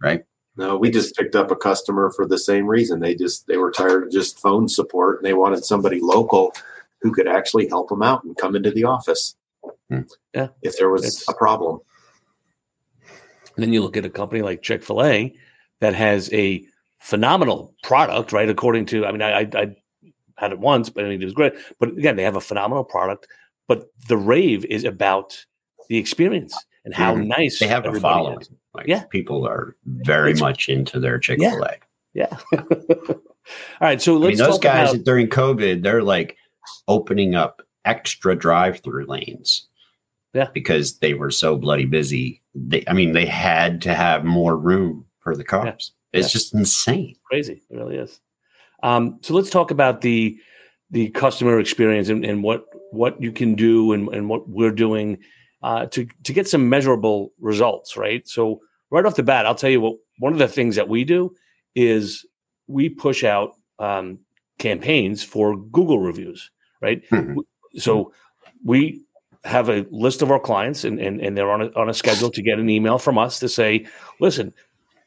right. 0.00 0.24
No, 0.56 0.76
we 0.76 0.90
just 0.90 1.16
picked 1.16 1.34
up 1.34 1.50
a 1.50 1.56
customer 1.56 2.12
for 2.14 2.26
the 2.26 2.38
same 2.38 2.66
reason. 2.66 3.00
They 3.00 3.14
just 3.16 3.48
they 3.48 3.56
were 3.56 3.72
tired 3.72 4.04
of 4.04 4.12
just 4.12 4.38
phone 4.38 4.68
support 4.68 5.18
and 5.18 5.26
they 5.26 5.34
wanted 5.34 5.64
somebody 5.64 6.00
local 6.00 6.54
who 7.00 7.12
could 7.12 7.26
actually 7.26 7.68
help 7.68 7.88
them 7.88 8.02
out 8.02 8.22
and 8.22 8.36
come 8.36 8.54
into 8.54 8.70
the 8.70 8.84
office. 8.84 9.34
Hmm. 9.90 10.02
Yeah. 10.32 10.48
If 10.62 10.78
there 10.78 10.90
was 10.90 11.04
it's, 11.04 11.28
a 11.28 11.34
problem. 11.34 11.80
then 13.56 13.72
you 13.72 13.82
look 13.82 13.96
at 13.96 14.06
a 14.06 14.10
company 14.10 14.42
like 14.42 14.62
Chick-fil-A 14.62 15.34
that 15.80 15.94
has 15.94 16.32
a 16.32 16.64
phenomenal 17.04 17.74
product, 17.82 18.32
right? 18.32 18.48
According 18.48 18.86
to 18.86 19.04
I 19.04 19.12
mean, 19.12 19.20
I, 19.20 19.40
I, 19.40 19.48
I 19.54 19.76
had 20.36 20.52
it 20.52 20.58
once, 20.58 20.88
but 20.88 21.04
I 21.04 21.08
mean 21.08 21.20
it 21.20 21.24
was 21.24 21.34
great. 21.34 21.52
But 21.78 21.90
again, 21.90 22.16
they 22.16 22.22
have 22.22 22.36
a 22.36 22.40
phenomenal 22.40 22.82
product, 22.82 23.28
but 23.68 23.90
the 24.08 24.16
rave 24.16 24.64
is 24.64 24.84
about 24.84 25.44
the 25.88 25.98
experience 25.98 26.56
and 26.84 26.94
how 26.94 27.14
mm. 27.14 27.26
nice 27.26 27.60
they 27.60 27.68
have 27.68 27.84
a 27.84 28.00
following. 28.00 28.40
Is. 28.40 28.50
Like 28.72 28.86
yeah. 28.86 29.04
people 29.04 29.46
are 29.46 29.76
very 29.84 30.32
it's, 30.32 30.40
much 30.40 30.68
into 30.68 30.98
their 30.98 31.18
Chick 31.18 31.40
fil 31.40 31.62
A. 31.62 31.76
Yeah. 32.14 32.36
yeah. 32.52 32.60
All 33.10 33.16
right. 33.80 34.00
So 34.00 34.16
let's 34.16 34.40
I 34.40 34.44
mean, 34.44 34.50
those 34.50 34.58
guys 34.58 34.94
about- 34.94 35.04
during 35.04 35.28
COVID, 35.28 35.82
they're 35.82 36.02
like 36.02 36.36
opening 36.88 37.34
up 37.34 37.62
extra 37.84 38.34
drive 38.34 38.80
through 38.80 39.06
lanes. 39.06 39.68
Yeah. 40.32 40.48
Because 40.52 40.98
they 40.98 41.14
were 41.14 41.30
so 41.30 41.56
bloody 41.56 41.84
busy. 41.84 42.42
They, 42.54 42.82
I 42.88 42.94
mean, 42.94 43.12
they 43.12 43.26
had 43.26 43.82
to 43.82 43.94
have 43.94 44.24
more 44.24 44.56
room 44.56 45.06
for 45.20 45.36
the 45.36 45.44
cars. 45.44 45.92
It's 46.14 46.28
yeah. 46.28 46.32
just 46.32 46.54
insane. 46.54 47.16
Crazy. 47.24 47.62
It 47.68 47.76
really 47.76 47.96
is. 47.96 48.20
Um, 48.82 49.18
so 49.22 49.34
let's 49.34 49.50
talk 49.50 49.70
about 49.70 50.00
the 50.00 50.38
the 50.90 51.08
customer 51.10 51.58
experience 51.58 52.08
and, 52.08 52.24
and 52.24 52.42
what 52.42 52.66
what 52.92 53.20
you 53.20 53.32
can 53.32 53.54
do 53.54 53.92
and, 53.92 54.08
and 54.10 54.28
what 54.28 54.48
we're 54.48 54.70
doing 54.70 55.18
uh, 55.62 55.86
to 55.86 56.06
to 56.22 56.32
get 56.32 56.46
some 56.48 56.68
measurable 56.68 57.32
results, 57.40 57.96
right? 57.96 58.26
So 58.28 58.60
right 58.90 59.04
off 59.04 59.16
the 59.16 59.22
bat, 59.22 59.46
I'll 59.46 59.54
tell 59.54 59.70
you 59.70 59.80
what. 59.80 59.96
One 60.20 60.32
of 60.32 60.38
the 60.38 60.46
things 60.46 60.76
that 60.76 60.88
we 60.88 61.02
do 61.02 61.34
is 61.74 62.24
we 62.68 62.88
push 62.88 63.24
out 63.24 63.54
um, 63.80 64.20
campaigns 64.60 65.24
for 65.24 65.56
Google 65.56 65.98
reviews, 65.98 66.52
right? 66.80 67.02
Mhm. 67.10 67.38
So 67.78 68.12
we 68.64 69.02
have 69.42 69.68
a 69.68 69.84
list 69.90 70.22
of 70.22 70.30
our 70.30 70.38
clients, 70.38 70.84
and 70.84 71.00
and, 71.00 71.20
and 71.20 71.36
they're 71.36 71.50
on 71.50 71.62
a, 71.62 71.70
on 71.74 71.88
a 71.88 71.94
schedule 71.94 72.30
to 72.30 72.42
get 72.42 72.60
an 72.60 72.70
email 72.70 72.98
from 72.98 73.18
us 73.18 73.40
to 73.40 73.48
say, 73.48 73.86
listen, 74.20 74.54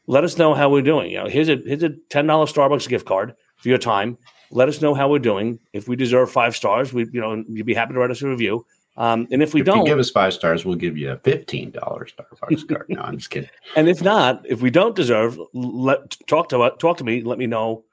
let 0.08 0.24
us 0.24 0.38
know 0.38 0.54
how 0.54 0.70
we're 0.70 0.82
doing. 0.82 1.12
You 1.12 1.18
know, 1.20 1.28
here's 1.28 1.50
a 1.50 1.58
here's 1.66 1.84
a 1.84 1.90
ten 2.10 2.26
dollar 2.28 2.46
Starbucks 2.46 2.88
gift 2.88 3.06
card 3.06 3.36
for 3.58 3.70
your 3.70 3.78
time. 3.78 4.18
Let 4.50 4.70
us 4.70 4.82
know 4.82 4.94
how 4.94 5.10
we're 5.10 5.20
doing. 5.20 5.60
If 5.74 5.88
we 5.88 5.96
deserve 5.96 6.32
five 6.32 6.56
stars, 6.56 6.94
we 6.94 7.06
you 7.12 7.22
know 7.22 7.44
you'd 7.48 7.66
be 7.66 7.74
happy 7.74 7.94
to 7.94 8.00
write 8.00 8.12
us 8.12 8.22
a 8.22 8.28
review. 8.28 8.66
Um, 8.96 9.28
and 9.30 9.44
if 9.44 9.54
we 9.54 9.60
if 9.60 9.68
don't, 9.68 9.80
you 9.80 9.86
give 9.86 10.00
us 10.00 10.10
five 10.10 10.34
stars, 10.34 10.66
we'll 10.66 10.76
give 10.76 10.98
you 10.98 11.12
a 11.12 11.18
fifteen 11.18 11.72
dollars 11.72 12.14
Starbucks 12.18 12.68
card. 12.68 12.86
No, 12.90 13.02
I'm 13.02 13.18
just 13.18 13.30
kidding. 13.30 13.50
And 13.76 13.88
if 13.90 14.02
not, 14.02 14.44
if 14.46 14.62
we 14.62 14.72
don't 14.72 14.96
deserve, 14.96 15.40
let 15.54 16.18
talk 16.28 16.50
to 16.50 16.74
talk 16.80 16.98
to 16.98 17.04
me. 17.04 17.22
Let 17.22 17.38
me 17.38 17.46
know 17.46 17.84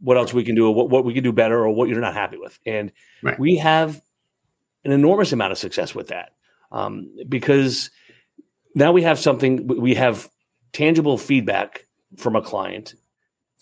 what 0.00 0.16
else 0.16 0.34
we 0.34 0.44
can 0.44 0.54
do, 0.54 0.66
or 0.66 0.74
what, 0.74 0.90
what 0.90 1.04
we 1.04 1.14
can 1.14 1.22
do 1.22 1.32
better, 1.32 1.58
or 1.60 1.70
what 1.70 1.88
you're 1.88 2.00
not 2.00 2.14
happy 2.14 2.36
with. 2.36 2.58
And 2.66 2.90
Right. 3.22 3.38
we 3.38 3.56
have 3.56 4.00
an 4.84 4.92
enormous 4.92 5.32
amount 5.32 5.52
of 5.52 5.58
success 5.58 5.94
with 5.94 6.08
that 6.08 6.32
um, 6.72 7.10
because 7.28 7.90
now 8.74 8.92
we 8.92 9.02
have 9.02 9.18
something. 9.18 9.66
We 9.66 9.94
have 9.94 10.28
tangible 10.72 11.18
feedback 11.18 11.86
from 12.16 12.36
a 12.36 12.42
client 12.42 12.94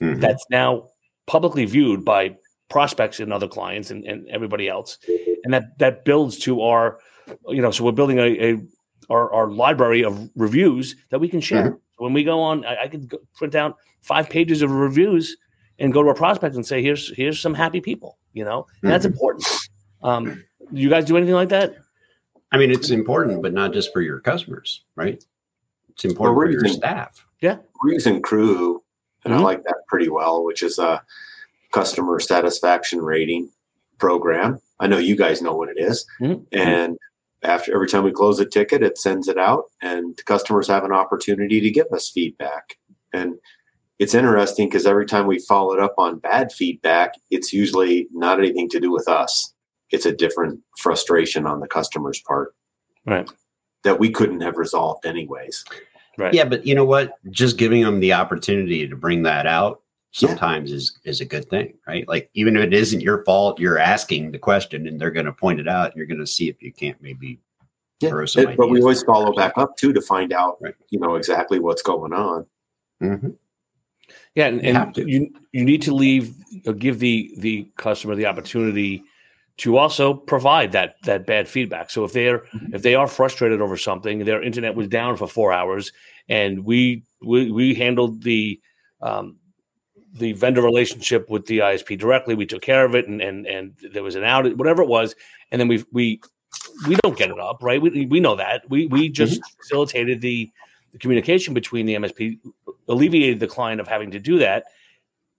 Mhm. 0.00 0.20
that's 0.20 0.44
now 0.50 0.88
publicly 1.26 1.64
viewed 1.64 2.04
by 2.04 2.36
prospects 2.68 3.18
and 3.20 3.32
other 3.32 3.48
clients 3.48 3.90
and, 3.90 4.04
and 4.04 4.28
everybody 4.28 4.68
else. 4.68 4.98
And 5.44 5.52
that 5.52 5.78
that 5.78 6.04
builds 6.04 6.38
to 6.40 6.62
our 6.62 6.98
you 7.48 7.60
know 7.60 7.70
so 7.70 7.84
we're 7.84 7.92
building 7.92 8.18
a, 8.18 8.52
a 8.52 8.58
our, 9.10 9.32
our 9.32 9.50
library 9.50 10.04
of 10.04 10.28
reviews 10.36 10.94
that 11.10 11.18
we 11.18 11.28
can 11.28 11.40
share. 11.40 11.78
So 11.96 12.04
when 12.04 12.12
we 12.12 12.24
go 12.24 12.40
on 12.40 12.64
i, 12.64 12.84
I 12.84 12.88
could 12.88 13.12
print 13.34 13.54
out 13.54 13.76
five 14.02 14.28
pages 14.30 14.62
of 14.62 14.70
reviews 14.70 15.36
and 15.78 15.92
go 15.92 16.02
to 16.02 16.10
a 16.10 16.14
prospect 16.14 16.54
and 16.54 16.64
say 16.66 16.82
here's 16.82 17.14
here's 17.16 17.40
some 17.40 17.54
happy 17.54 17.80
people 17.80 18.18
you 18.34 18.44
know? 18.44 18.66
And 18.82 18.92
that's 18.92 19.04
important. 19.06 19.46
Um 20.02 20.44
you 20.70 20.88
guys 20.90 21.06
do 21.06 21.16
anything 21.16 21.34
like 21.34 21.48
that? 21.48 21.74
I 22.52 22.58
mean, 22.58 22.70
it's 22.70 22.90
important, 22.90 23.42
but 23.42 23.52
not 23.52 23.72
just 23.72 23.92
for 23.92 24.00
your 24.00 24.20
customers, 24.20 24.84
right? 24.96 25.22
It's 25.98 26.04
important 26.04 26.36
Well, 26.36 26.46
for 26.46 26.50
your 26.52 26.60
reason- 26.60 26.78
staff. 26.78 27.26
Yeah. 27.40 27.56
Reason 27.82 28.22
Crew, 28.22 28.84
and 29.24 29.34
Mhm. 29.34 29.38
I 29.38 29.40
like 29.40 29.64
that 29.64 29.82
pretty 29.88 30.08
well, 30.08 30.44
which 30.44 30.62
is 30.62 30.78
a 30.78 31.02
customer 31.72 32.20
satisfaction 32.20 33.00
rating 33.02 33.50
program. 33.98 34.60
I 34.78 34.86
know 34.86 34.98
you 34.98 35.16
guys 35.16 35.42
know 35.42 35.54
what 35.56 35.68
it 35.68 35.76
is. 35.76 36.06
Mhm. 36.20 36.46
And 36.52 36.98
after 37.42 37.74
every 37.74 37.88
time 37.88 38.04
we 38.04 38.12
close 38.12 38.38
a 38.38 38.46
ticket, 38.46 38.82
it 38.82 38.96
sends 38.96 39.26
it 39.26 39.38
out, 39.38 39.64
and 39.82 40.16
customers 40.24 40.68
have 40.68 40.84
an 40.84 40.92
opportunity 40.92 41.60
to 41.60 41.70
give 41.70 41.88
us 41.92 42.08
feedback. 42.08 42.78
And 43.12 43.40
it's 43.98 44.14
interesting 44.14 44.68
because 44.68 44.86
every 44.86 45.04
time 45.06 45.26
we 45.26 45.40
follow 45.40 45.74
it 45.74 45.80
up 45.80 45.94
on 45.98 46.20
bad 46.20 46.52
feedback, 46.52 47.14
it's 47.30 47.52
usually 47.52 48.06
not 48.12 48.38
anything 48.38 48.68
to 48.70 48.78
do 48.78 48.92
with 48.92 49.08
us. 49.08 49.52
It's 49.90 50.06
a 50.06 50.12
different 50.12 50.60
frustration 50.78 51.44
on 51.44 51.58
the 51.58 51.66
customer's 51.66 52.20
part 52.20 52.54
right 53.04 53.28
that 53.84 53.98
we 53.98 54.10
couldn't 54.10 54.40
have 54.40 54.56
resolved 54.56 55.06
anyways. 55.06 55.64
right 56.16 56.34
Yeah, 56.34 56.44
but 56.44 56.66
you 56.66 56.74
know 56.74 56.84
what? 56.84 57.12
Just 57.30 57.56
giving 57.58 57.82
them 57.82 58.00
the 58.00 58.12
opportunity 58.12 58.86
to 58.88 58.96
bring 58.96 59.22
that 59.22 59.46
out 59.46 59.82
Yeah. 60.12 60.28
sometimes 60.30 60.72
is 60.72 60.98
is 61.04 61.20
a 61.20 61.24
good 61.24 61.48
thing, 61.48 61.74
right? 61.86 62.06
Like 62.08 62.30
even 62.34 62.56
if 62.56 62.62
it 62.64 62.74
isn't 62.74 63.00
your 63.00 63.24
fault, 63.24 63.60
you're 63.60 63.78
asking 63.78 64.32
the 64.32 64.38
question, 64.38 64.86
and 64.86 65.00
they're 65.00 65.10
going 65.12 65.26
to 65.26 65.32
point 65.32 65.60
it 65.60 65.68
out. 65.68 65.86
And 65.90 65.96
you're 65.96 66.06
going 66.06 66.20
to 66.20 66.26
see 66.26 66.48
if 66.48 66.60
you 66.62 66.72
can't 66.72 67.00
maybe 67.00 67.38
throw 68.00 68.26
some. 68.26 68.48
It- 68.48 68.56
but 68.56 68.68
we 68.70 68.80
always 68.80 69.02
follow 69.02 69.32
back 69.34 69.52
up 69.56 69.76
too 69.76 69.92
to 69.92 70.00
find 70.00 70.32
out, 70.32 70.58
Right. 70.60 70.74
you 70.90 70.98
know, 70.98 71.14
exactly 71.16 71.58
what's 71.60 71.82
going 71.82 72.12
on. 72.12 72.46
Mhm. 73.02 73.36
Yeah, 74.34 74.46
and, 74.48 74.62
You 74.64 74.70
and 74.74 74.94
to. 74.94 75.08
you 75.10 75.30
you 75.52 75.64
need 75.64 75.82
to 75.82 75.94
leave 75.94 76.34
give 76.78 76.98
the 76.98 77.32
the 77.38 77.68
customer 77.76 78.14
the 78.16 78.26
opportunity 78.26 79.04
to 79.58 79.76
also 79.76 80.14
provide 80.14 80.72
that 80.72 80.94
that 81.02 81.26
bad 81.26 81.48
feedback. 81.48 81.90
So 81.90 82.04
if 82.04 82.12
they're 82.12 82.38
Mm-hmm. 82.38 82.74
if 82.74 82.82
they 82.82 82.94
are 82.94 83.06
frustrated 83.06 83.60
over 83.60 83.76
something, 83.76 84.24
their 84.24 84.42
internet 84.42 84.74
was 84.74 84.88
down 84.88 85.16
for 85.16 85.26
four 85.26 85.52
hours, 85.52 85.92
and 86.28 86.64
we 86.64 87.02
we, 87.20 87.50
we 87.50 87.74
handled 87.74 88.22
the 88.22 88.60
um, 89.02 89.36
the 90.14 90.32
vendor 90.32 90.62
relationship 90.62 91.28
with 91.28 91.46
the 91.46 91.58
ISP 91.58 91.98
directly. 91.98 92.34
We 92.34 92.46
took 92.46 92.62
care 92.62 92.84
of 92.84 92.94
it, 92.94 93.08
and 93.08 93.20
and 93.20 93.46
and 93.46 93.74
there 93.92 94.02
was 94.02 94.16
an 94.16 94.22
outage, 94.22 94.56
whatever 94.56 94.82
it 94.82 94.88
was, 94.88 95.14
and 95.50 95.60
then 95.60 95.68
we 95.68 95.84
we 95.92 96.20
we 96.86 96.96
don't 97.02 97.18
get 97.18 97.30
it 97.30 97.38
up, 97.38 97.62
right? 97.62 97.80
We 97.82 98.06
we 98.06 98.20
know 98.20 98.36
that 98.36 98.62
we 98.68 98.86
we 98.86 99.08
just 99.08 99.40
facilitated 99.58 100.20
the 100.20 100.50
the 100.92 100.98
communication 100.98 101.52
between 101.54 101.86
the 101.86 101.94
MSP, 101.94 102.38
alleviated 102.88 103.40
the 103.40 103.48
client 103.48 103.80
of 103.80 103.88
having 103.88 104.10
to 104.12 104.20
do 104.20 104.38
that. 104.38 104.64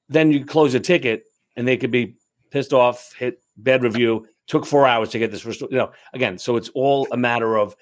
Then 0.09 0.31
you 0.31 0.45
close 0.45 0.73
a 0.73 0.79
ticket, 0.79 1.25
and 1.55 1.67
they 1.67 1.77
could 1.77 1.91
be 1.91 2.15
pissed 2.51 2.73
off, 2.73 3.13
hit 3.17 3.41
bad 3.63 3.84
review. 3.84 4.25
Took 4.48 4.66
four 4.66 4.88
hours 4.88 5.10
to 5.10 5.20
get 5.20 5.32
this 5.32 5.46
restored. 5.46 5.72
You 5.72 5.78
know, 5.78 5.92
again, 6.13 6.38
so 6.38 6.56
it's 6.56 6.70
all 6.70 7.08
a 7.12 7.18
matter 7.18 7.58
of 7.58 7.75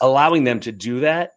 allowing 0.00 0.44
them 0.44 0.60
to 0.60 0.72
do 0.72 1.00
that, 1.00 1.32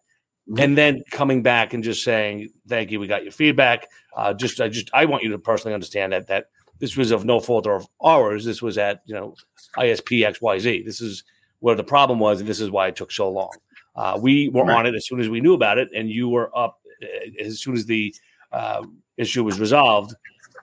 Mhm. 0.48 0.60
and 0.64 0.78
then 0.78 1.02
coming 1.10 1.42
back 1.42 1.74
and 1.74 1.84
just 1.84 2.02
saying, 2.02 2.48
"Thank 2.68 2.90
you, 2.90 2.98
we 3.00 3.06
got 3.06 3.22
your 3.22 3.32
feedback." 3.32 3.86
Uh, 4.16 4.32
just, 4.34 4.60
I 4.60 4.68
just, 4.68 4.90
I 4.94 5.04
want 5.04 5.22
you 5.22 5.30
to 5.32 5.38
personally 5.38 5.74
understand 5.74 6.12
that 6.12 6.26
that 6.28 6.46
this 6.78 6.96
was 6.96 7.10
of 7.10 7.24
no 7.24 7.38
fault 7.40 7.66
of 7.66 7.86
ours. 8.02 8.44
This 8.44 8.62
was 8.62 8.78
at 8.78 9.02
you 9.04 9.14
know 9.14 9.34
ISP 9.76 10.24
XYZ. 10.24 10.82
This 10.84 11.00
is 11.00 11.22
where 11.60 11.74
the 11.74 11.84
problem 11.84 12.18
was, 12.18 12.40
and 12.40 12.48
this 12.48 12.60
is 12.60 12.70
why 12.70 12.88
it 12.88 12.96
took 12.96 13.12
so 13.12 13.28
long. 13.30 13.50
Uh, 13.96 14.18
we 14.20 14.48
were 14.48 14.64
Right. 14.64 14.78
on 14.78 14.86
it 14.86 14.94
as 14.94 15.06
soon 15.06 15.20
as 15.20 15.28
we 15.28 15.40
knew 15.40 15.54
about 15.54 15.76
it, 15.78 15.88
and 15.94 16.08
you 16.08 16.28
were 16.28 16.56
up 16.56 16.78
uh, 17.02 17.06
as 17.44 17.60
soon 17.60 17.74
as 17.74 17.84
the 17.86 18.14
uh, 18.52 18.82
issue 19.18 19.44
was 19.44 19.60
resolved. 19.60 20.14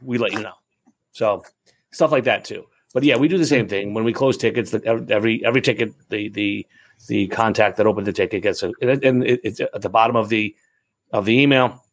We 0.01 0.17
let 0.17 0.31
you 0.33 0.39
know. 0.41 0.53
So 1.11 1.43
stuff 1.91 2.11
like 2.11 2.23
that 2.23 2.43
too. 2.43 2.65
But 2.95 3.03
yeah, 3.03 3.17
we 3.17 3.27
do 3.27 3.37
the 3.37 3.45
same 3.45 3.67
thing 3.67 3.93
when 3.93 4.05
we 4.05 4.13
close 4.13 4.37
tickets. 4.37 4.71
The, 4.71 5.05
every 5.09 5.43
every 5.45 5.61
ticket, 5.61 5.91
the 6.09 6.29
the 6.29 6.65
the 7.09 7.27
contact 7.27 7.75
that 7.77 7.85
opened 7.85 8.07
the 8.07 8.13
ticket 8.13 8.41
gets 8.41 8.63
a 8.63 8.71
and 8.81 9.21
it- 9.25 9.41
it's 9.43 9.59
at 9.59 9.81
the 9.81 9.89
bottom 9.89 10.15
of 10.15 10.29
the 10.29 10.55
of 11.11 11.25
the 11.25 11.37
email. 11.37 11.83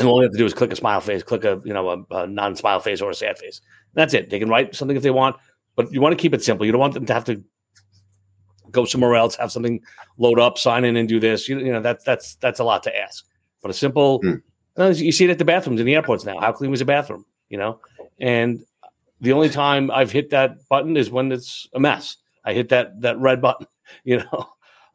And 0.00 0.08
all 0.08 0.18
they 0.18 0.24
have 0.24 0.32
to 0.32 0.38
do 0.38 0.44
is 0.44 0.52
click 0.52 0.72
a 0.72 0.76
smile 0.76 1.00
face, 1.00 1.22
click 1.22 1.44
a 1.44 1.62
you 1.64 1.72
know 1.72 1.88
a, 1.88 2.14
a 2.22 2.26
non-smile 2.26 2.80
face 2.80 3.00
or 3.00 3.10
a 3.10 3.14
sad 3.14 3.38
face. 3.38 3.60
That's 3.94 4.12
it. 4.12 4.28
They 4.28 4.40
can 4.40 4.48
write 4.48 4.74
something 4.74 4.96
if 4.96 5.04
they 5.04 5.10
want, 5.10 5.36
but 5.76 5.92
you 5.92 6.00
want 6.00 6.12
to 6.18 6.20
keep 6.20 6.34
it 6.34 6.42
simple. 6.42 6.66
You 6.66 6.72
don't 6.72 6.80
want 6.80 6.94
them 6.94 7.06
to 7.06 7.14
have 7.14 7.24
to 7.26 7.42
go 8.70 8.84
somewhere 8.84 9.14
else, 9.14 9.36
have 9.36 9.52
something 9.52 9.80
load 10.18 10.38
up, 10.38 10.58
sign 10.58 10.84
in, 10.84 10.96
and 10.96 11.08
do 11.08 11.20
this. 11.20 11.48
You, 11.48 11.58
you 11.60 11.72
know 11.72 11.80
that's 11.80 12.04
that's 12.04 12.34
that's 12.36 12.60
a 12.60 12.64
lot 12.64 12.82
to 12.84 12.96
ask. 12.96 13.24
But 13.62 13.70
a 13.70 13.74
simple, 13.74 14.18
Hmm. 14.22 14.34
uh, 14.76 14.88
you 14.88 15.12
see 15.12 15.24
it 15.26 15.30
at 15.30 15.38
the 15.38 15.44
bathrooms 15.44 15.80
in 15.80 15.86
the 15.86 15.94
airports 15.94 16.24
now. 16.24 16.38
How 16.40 16.52
clean 16.52 16.70
was 16.72 16.80
the 16.80 16.86
bathroom? 16.86 17.24
You 17.48 17.58
know, 17.58 17.80
and 18.20 18.60
the 19.20 19.32
only 19.32 19.48
time 19.50 19.90
I've 19.90 20.10
hit 20.12 20.30
that 20.30 20.66
button 20.68 20.96
is 20.96 21.10
when 21.10 21.30
it's 21.32 21.68
a 21.74 21.80
mess. 21.80 22.16
I 22.44 22.52
hit 22.54 22.68
that 22.70 23.00
that 23.02 23.18
red 23.18 23.40
button. 23.40 23.66
You 24.04 24.18
know, 24.18 24.48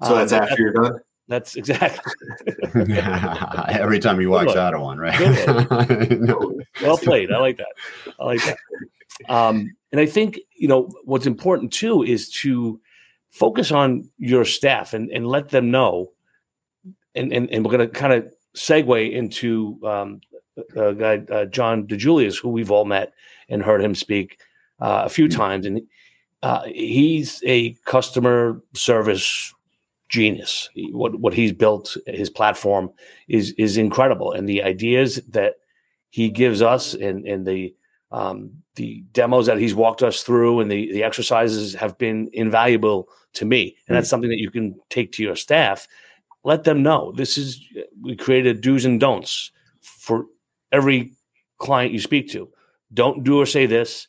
So 0.03 0.11
Um, 0.13 0.15
that's 0.15 0.31
that- 0.31 0.43
after 0.51 0.61
you're 0.61 0.71
done. 0.73 0.99
that's 1.27 1.55
exactly 1.57 2.13
Every 3.69 3.99
time 3.99 4.19
he 4.19 4.25
walks 4.25 4.55
out 4.55 4.73
of 4.73 4.81
one, 4.81 4.97
right? 4.97 5.19
No. 6.19 6.59
well 6.81 6.97
played. 6.97 7.31
I 7.31 7.39
like 7.39 7.57
that. 7.57 7.73
I 8.19 8.23
like 8.25 8.41
that. 8.45 8.57
Um, 9.29 9.75
and 9.91 9.99
I 10.01 10.05
think 10.05 10.39
you 10.57 10.67
know 10.67 10.89
what's 11.03 11.25
important 11.25 11.73
too 11.73 12.03
is 12.03 12.29
to 12.41 12.79
focus 13.31 13.71
on 13.71 14.09
your 14.17 14.45
staff 14.45 14.93
and, 14.93 15.09
and 15.11 15.27
let 15.27 15.49
them 15.49 15.71
know. 15.71 16.11
And 17.15 17.31
and, 17.33 17.49
and 17.49 17.65
we're 17.65 17.71
going 17.77 17.87
to 17.89 17.93
kind 17.93 18.13
of 18.13 18.31
segue 18.55 19.11
into 19.11 19.79
um, 19.85 20.21
a 20.75 20.93
guy 20.93 21.17
uh, 21.33 21.45
John 21.45 21.87
DiJulius, 21.87 22.39
who 22.41 22.49
we've 22.49 22.71
all 22.71 22.85
met 22.85 23.13
and 23.49 23.61
heard 23.61 23.81
him 23.81 23.95
speak 23.95 24.39
uh, 24.79 25.03
a 25.05 25.09
few 25.09 25.27
times, 25.27 25.65
and 25.65 25.81
uh, 26.43 26.63
he's 26.65 27.41
a 27.45 27.73
customer 27.85 28.61
service 28.73 29.53
genius. 30.09 30.69
He- 30.73 30.91
What 30.91 31.19
what 31.19 31.33
he's 31.33 31.51
built, 31.53 31.97
his 32.07 32.29
platform 32.29 32.91
is 33.27 33.51
is 33.57 33.77
incredible, 33.77 34.31
and 34.31 34.47
the 34.47 34.63
ideas 34.63 35.15
that 35.29 35.55
he 36.09 36.29
gives 36.29 36.61
us 36.61 36.93
and 36.93 37.25
and 37.25 37.45
the 37.45 37.75
um, 38.11 38.51
the 38.75 39.03
demos 39.11 39.45
that 39.47 39.57
he's 39.57 39.75
walked 39.75 40.03
us 40.03 40.23
through 40.23 40.59
and 40.61 40.71
the 40.71 40.91
the 40.93 41.03
exercises 41.03 41.73
have 41.75 41.97
been 41.97 42.29
invaluable 42.33 43.09
to 43.33 43.45
me, 43.45 43.75
and 43.87 43.95
that's 43.97 44.09
something 44.09 44.29
that 44.29 44.39
you 44.39 44.51
can 44.51 44.75
take 44.89 45.11
to 45.13 45.23
your 45.23 45.35
staff. 45.35 45.87
Let 46.43 46.63
them 46.63 46.83
know 46.83 47.11
this 47.17 47.37
is 47.37 47.59
we 48.01 48.15
created 48.15 48.61
do's 48.61 48.85
and 48.85 48.99
don'ts 48.99 49.51
for 49.81 50.25
every 50.75 51.11
client 51.57 51.93
you 51.93 51.99
speak 51.99 52.29
to. 52.31 52.49
Don't 52.93 53.23
do 53.23 53.39
or 53.41 53.45
say 53.45 53.65
this. 53.65 54.07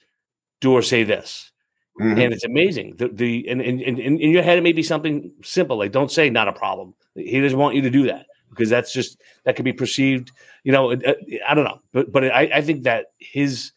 Do 0.61 0.73
or 0.73 0.83
say 0.83 1.05
this 1.05 1.53
Mhm. 2.01 2.23
and 2.23 2.33
it's 2.35 2.45
amazing. 2.45 2.95
The 2.97 3.09
the 3.09 3.49
and, 3.49 3.61
and, 3.63 3.81
and 3.81 3.99
in 3.99 4.31
your 4.31 4.43
head 4.43 4.59
it 4.59 4.63
may 4.63 4.73
be 4.73 4.83
something 4.83 5.31
simple 5.43 5.77
like 5.79 5.93
don't 5.93 6.11
say 6.11 6.29
not 6.31 6.49
a 6.49 6.53
problem. 6.53 6.95
He 7.15 7.41
doesn't 7.41 7.59
want 7.59 7.75
you 7.75 7.83
to 7.83 7.91
do 7.91 8.05
that 8.07 8.27
because 8.51 8.69
that's 8.71 8.93
just 8.93 9.21
that 9.45 9.57
could 9.57 9.65
be 9.65 9.73
perceived. 9.73 10.31
You 10.65 10.73
know, 10.73 10.93
uh, 10.93 11.15
I 11.49 11.55
don't 11.55 11.65
know, 11.65 11.79
but 11.93 12.13
but 12.13 12.25
I, 12.25 12.51
I 12.55 12.61
think 12.63 12.83
that 12.85 13.07
his 13.19 13.73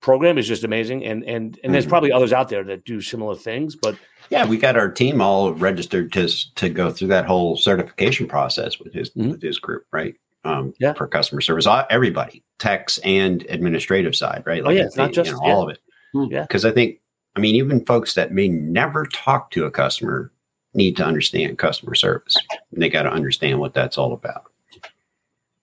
program 0.00 0.38
is 0.38 0.46
just 0.48 0.64
amazing, 0.64 1.04
and 1.04 1.24
and 1.24 1.58
and 1.62 1.72
there's 1.74 1.86
Mhm. 1.86 1.90
probably 1.90 2.12
others 2.12 2.32
out 2.32 2.48
there 2.48 2.64
that 2.64 2.84
do 2.84 3.00
similar 3.00 3.34
things, 3.36 3.76
but 3.76 3.96
Yeah, 4.30 4.46
we 4.46 4.56
got 4.56 4.76
our 4.76 4.90
team 4.90 5.20
all 5.20 5.52
registered 5.52 6.12
to 6.14 6.28
to 6.54 6.68
go 6.68 6.90
through 6.90 7.08
that 7.08 7.26
whole 7.26 7.56
certification 7.56 8.26
process 8.26 8.78
with 8.80 8.92
his 8.94 9.10
Mhm. 9.10 9.30
with 9.32 9.42
his 9.42 9.58
group, 9.58 9.84
right? 9.92 10.14
Um, 10.44 10.74
Yeah. 10.80 10.92
for 10.94 11.06
customer 11.06 11.40
service. 11.40 11.66
Uh, 11.66 11.84
Everybody, 11.90 12.42
techs 12.58 12.98
and 12.98 13.44
administrative 13.48 14.16
side, 14.16 14.42
right? 14.46 14.62
Oh, 14.64 14.70
yeah, 14.70 14.84
it's 14.84 14.96
not 14.96 15.12
just- 15.12 15.30
you 15.30 15.36
know, 15.36 15.42
all 15.42 15.62
of 15.62 15.70
it. 15.70 15.78
Hmm. 16.12 16.24
Yeah. 16.30 16.42
Because 16.42 16.64
I 16.64 16.70
think, 16.72 17.00
I 17.36 17.40
mean, 17.40 17.54
even 17.54 17.84
folks 17.84 18.14
that 18.14 18.32
may 18.32 18.48
never 18.48 19.06
talk 19.06 19.50
to 19.52 19.64
a 19.64 19.70
customer 19.70 20.30
need 20.74 20.96
to 20.96 21.04
understand 21.04 21.58
customer 21.58 21.94
service. 21.94 22.36
They 22.72 22.88
got 22.88 23.02
to 23.02 23.10
understand 23.12 23.58
what 23.60 23.74
that's 23.74 23.98
all 23.98 24.12
about. 24.12 24.50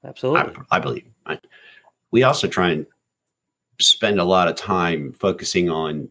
Absolutely. 0.03 0.55
I, 0.71 0.77
I 0.77 0.79
believe. 0.79 1.05
I, 1.25 1.39
we 2.11 2.23
also 2.23 2.47
try 2.47 2.69
and 2.69 2.85
spend 3.79 4.19
a 4.19 4.23
lot 4.23 4.47
of 4.47 4.55
time 4.55 5.13
focusing 5.19 5.69
on 5.69 6.09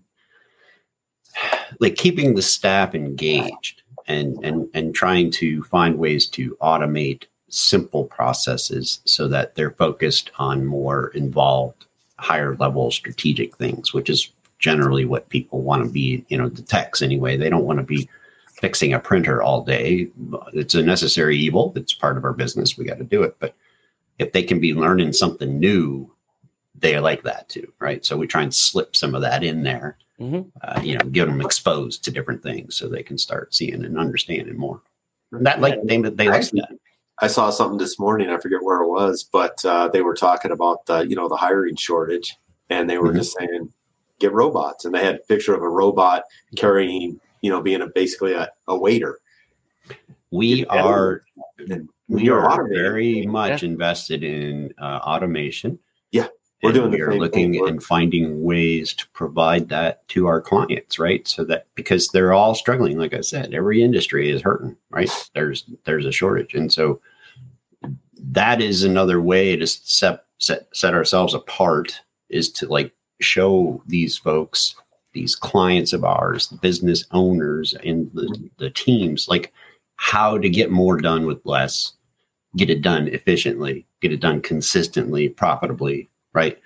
like 1.81 1.97
keeping 1.97 2.35
the 2.35 2.43
staff 2.43 2.95
engaged 2.95 3.83
and 4.07 4.43
and 4.45 4.69
and 4.75 4.95
trying 4.95 5.31
to 5.31 5.63
find 5.65 5.99
ways 5.99 6.27
to 6.29 6.57
automate 6.61 7.25
simple 7.49 8.05
processes 8.05 9.01
so 9.05 9.29
that 9.29 9.55
they're 9.55 9.71
focused 9.73 10.31
on 10.39 10.65
more 10.67 11.09
involved 11.09 11.87
higher 12.19 12.57
level 12.57 12.91
strategic 12.91 13.57
things 13.57 13.95
which 13.95 14.11
is 14.11 14.31
generally 14.59 15.05
what 15.05 15.29
people 15.29 15.63
want 15.63 15.83
to 15.85 15.89
be 15.91 16.25
you 16.29 16.37
know 16.37 16.49
the 16.49 16.63
techs 16.63 17.01
anyway 17.01 17.37
they 17.37 17.49
don't 17.49 17.65
want 17.65 17.79
to 17.79 17.85
be 17.85 18.09
fixing 18.61 18.93
a 18.93 18.99
printer 18.99 19.41
all 19.43 19.63
day 19.63 20.09
it's 20.53 20.75
a 20.75 20.83
necessary 20.83 21.37
evil 21.39 21.73
it's 21.77 21.95
part 21.95 22.17
of 22.17 22.25
our 22.25 22.33
business 22.33 22.77
we 22.77 22.85
got 22.85 22.99
to 22.99 23.05
do 23.05 23.23
it 23.23 23.37
but 23.39 23.55
if 24.19 24.33
they 24.33 24.43
can 24.43 24.59
be 24.59 24.75
learning 24.75 25.13
something 25.13 25.61
new, 25.61 26.11
they 26.75 26.99
like 26.99 27.23
that 27.23 27.49
too, 27.49 27.73
right? 27.79 28.05
So 28.05 28.17
we 28.17 28.27
try 28.27 28.43
and 28.43 28.53
slip 28.53 28.97
some 28.97 29.15
of 29.15 29.23
that 29.23 29.45
in 29.45 29.63
there, 29.63 29.97
Mhm. 30.21 30.51
uh, 30.61 30.81
you 30.83 30.99
know, 30.99 31.05
get 31.05 31.27
them 31.27 31.41
exposed 31.41 32.03
to 32.05 32.11
different 32.11 32.43
things 32.43 32.75
so 32.75 32.89
they 32.89 33.05
can 33.05 33.17
start 33.17 33.55
seeing 33.55 33.85
and 33.85 33.97
understanding 33.97 34.57
more. 34.57 34.81
And 35.31 35.47
that 35.47 35.61
like 35.61 35.81
they 35.85 35.99
they 36.01 36.29
like 36.29 36.51
that. 36.51 36.71
I 37.21 37.27
saw 37.27 37.51
something 37.51 37.79
this 37.79 37.99
morning. 37.99 38.31
I 38.31 38.39
forget 38.39 38.63
where 38.63 38.81
it 38.83 38.89
was, 38.89 39.25
but 39.25 39.65
uh, 39.65 39.89
they 39.89 40.03
were 40.03 40.15
talking 40.15 40.51
about 40.53 40.87
the 40.87 41.01
you 41.01 41.17
know 41.17 41.29
the 41.29 41.37
hiring 41.37 41.77
shortage, 41.77 42.35
and 42.71 42.89
they 42.89 42.99
were 42.99 43.13
Mhm. 43.13 43.17
just 43.17 43.37
saying 43.37 43.73
get 44.21 44.33
robots, 44.33 44.85
and 44.85 44.95
they 44.95 45.05
had 45.05 45.17
a 45.17 45.27
picture 45.29 45.55
of 45.55 45.63
a 45.63 45.69
robot 45.69 46.25
carrying 46.57 47.21
you 47.41 47.51
know 47.51 47.61
being 47.61 47.83
a 47.83 47.87
basically 47.89 48.35
a, 48.35 48.51
a 48.69 48.77
waiter. 48.77 49.19
We 50.31 50.67
are 50.67 51.23
And 51.71 51.89
we 52.09 52.25
you're 52.25 52.45
are 52.47 52.69
very 52.69 53.27
much 53.27 53.63
invested 53.63 54.23
in 54.23 54.73
uh, 54.79 55.01
automation. 55.03 55.79
We're 56.63 56.73
doing 56.73 56.91
we 56.91 57.01
are 57.01 57.15
looking 57.15 57.53
thing. 57.53 57.69
And 57.69 57.83
finding 57.83 58.43
ways 58.43 58.93
to 58.95 59.09
provide 59.11 59.69
that 59.69 60.07
to 60.09 60.27
our 60.27 60.41
clients, 60.41 60.99
right? 60.99 61.27
So 61.29 61.45
that 61.45 61.67
because 61.77 62.09
they're 62.09 62.33
all 62.33 62.55
struggling, 62.55 62.99
like 62.99 63.15
I 63.15 63.21
said, 63.21 63.55
every 63.55 63.83
industry 63.83 64.31
is 64.31 64.43
hurting, 64.43 64.77
right? 64.91 65.11
There's 65.35 65.65
there's 65.85 66.07
a 66.07 66.13
shortage, 66.13 66.55
and 66.55 66.73
so 66.73 67.01
that 68.19 68.61
is 68.61 68.83
another 68.83 69.21
way 69.21 69.55
to 69.55 69.67
set 69.67 70.25
set 70.39 70.69
set 70.73 70.95
ourselves 70.95 71.33
apart 71.33 72.01
is 72.29 72.51
to 72.53 72.67
like 72.67 72.93
show 73.21 73.83
these 73.87 74.19
folks, 74.19 74.75
these 75.13 75.37
clients 75.37 75.93
of 75.93 76.05
ours, 76.05 76.49
business 76.49 77.05
owners, 77.13 77.75
and 77.85 78.11
the, 78.15 78.51
the 78.59 78.71
teams, 78.71 79.29
like 79.29 79.53
how 79.97 80.39
to 80.39 80.49
get 80.49 80.71
more 80.71 81.01
done 81.01 81.27
with 81.27 81.41
less, 81.45 81.93
get 82.57 82.71
it 82.71 82.83
done 82.83 83.09
efficiently, 83.09 83.87
get 84.01 84.13
it 84.13 84.21
done 84.21 84.41
consistently, 84.41 85.29
profitably, 85.29 86.09
right? 86.39 86.59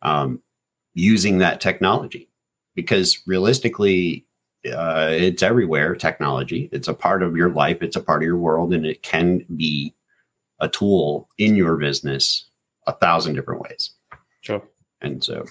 Um, 0.00 0.40
using 0.94 1.38
that 1.38 1.60
technology 1.60 2.28
because 2.74 3.18
realistically, 3.26 4.24
uh, 4.74 5.08
it's 5.10 5.42
everywhere. 5.42 5.94
Technology, 5.94 6.70
it's 6.72 6.88
a 6.88 6.94
part 6.94 7.22
of 7.22 7.36
your 7.36 7.50
life, 7.50 7.82
it's 7.82 7.96
a 7.96 8.00
part 8.00 8.22
of 8.22 8.26
your 8.26 8.38
world, 8.38 8.72
and 8.72 8.86
it 8.86 9.02
can 9.02 9.44
be 9.56 9.92
a 10.60 10.68
tool 10.68 11.28
in 11.36 11.54
your 11.54 11.76
business 11.76 12.46
a 12.86 12.92
thousand 12.92 13.34
different 13.34 13.60
ways. 13.62 13.90
Sure. 14.40 14.62
And 15.02 15.22
so, 15.22 15.44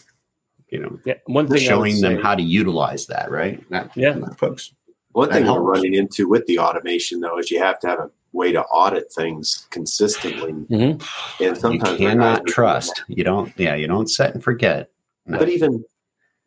you 0.70 0.80
know, 0.80 1.00
Yeah. 1.06 1.16
One 1.26 1.48
thing 1.48 1.60
showing 1.60 2.02
them 2.02 2.18
say- 2.18 2.22
how 2.24 2.36
to 2.36 2.42
utilize 2.44 3.06
that, 3.08 3.30
right? 3.30 3.58
That, 3.70 3.92
Yeah. 3.96 4.14
that 4.14 4.38
folks. 4.40 4.74
One 5.12 5.30
thing 5.30 5.46
That 5.46 5.54
we're 5.54 5.62
running 5.62 5.94
into 5.94 6.28
with 6.28 6.46
the 6.48 6.58
automation 6.60 7.20
though 7.22 7.38
is 7.38 7.52
you 7.52 7.60
have 7.60 7.80
to 7.82 7.88
have 7.88 8.00
a 8.00 8.10
way 8.34 8.52
to 8.52 8.62
audit 8.66 9.12
things 9.14 9.68
consistently, 9.70 10.52
Mhm. 10.54 11.02
and 11.40 11.58
sometimes 11.58 12.00
we're 12.00 12.10
cannot 12.10 12.40
not- 12.40 12.48
trust. 12.48 13.04
You 13.08 13.24
don't. 13.24 13.52
Yeah, 13.58 13.76
you 13.76 13.88
don't 13.88 14.10
set 14.10 14.34
and 14.34 14.44
forget. 14.44 14.90
No. 15.26 15.38
But 15.40 15.50
even 15.50 15.84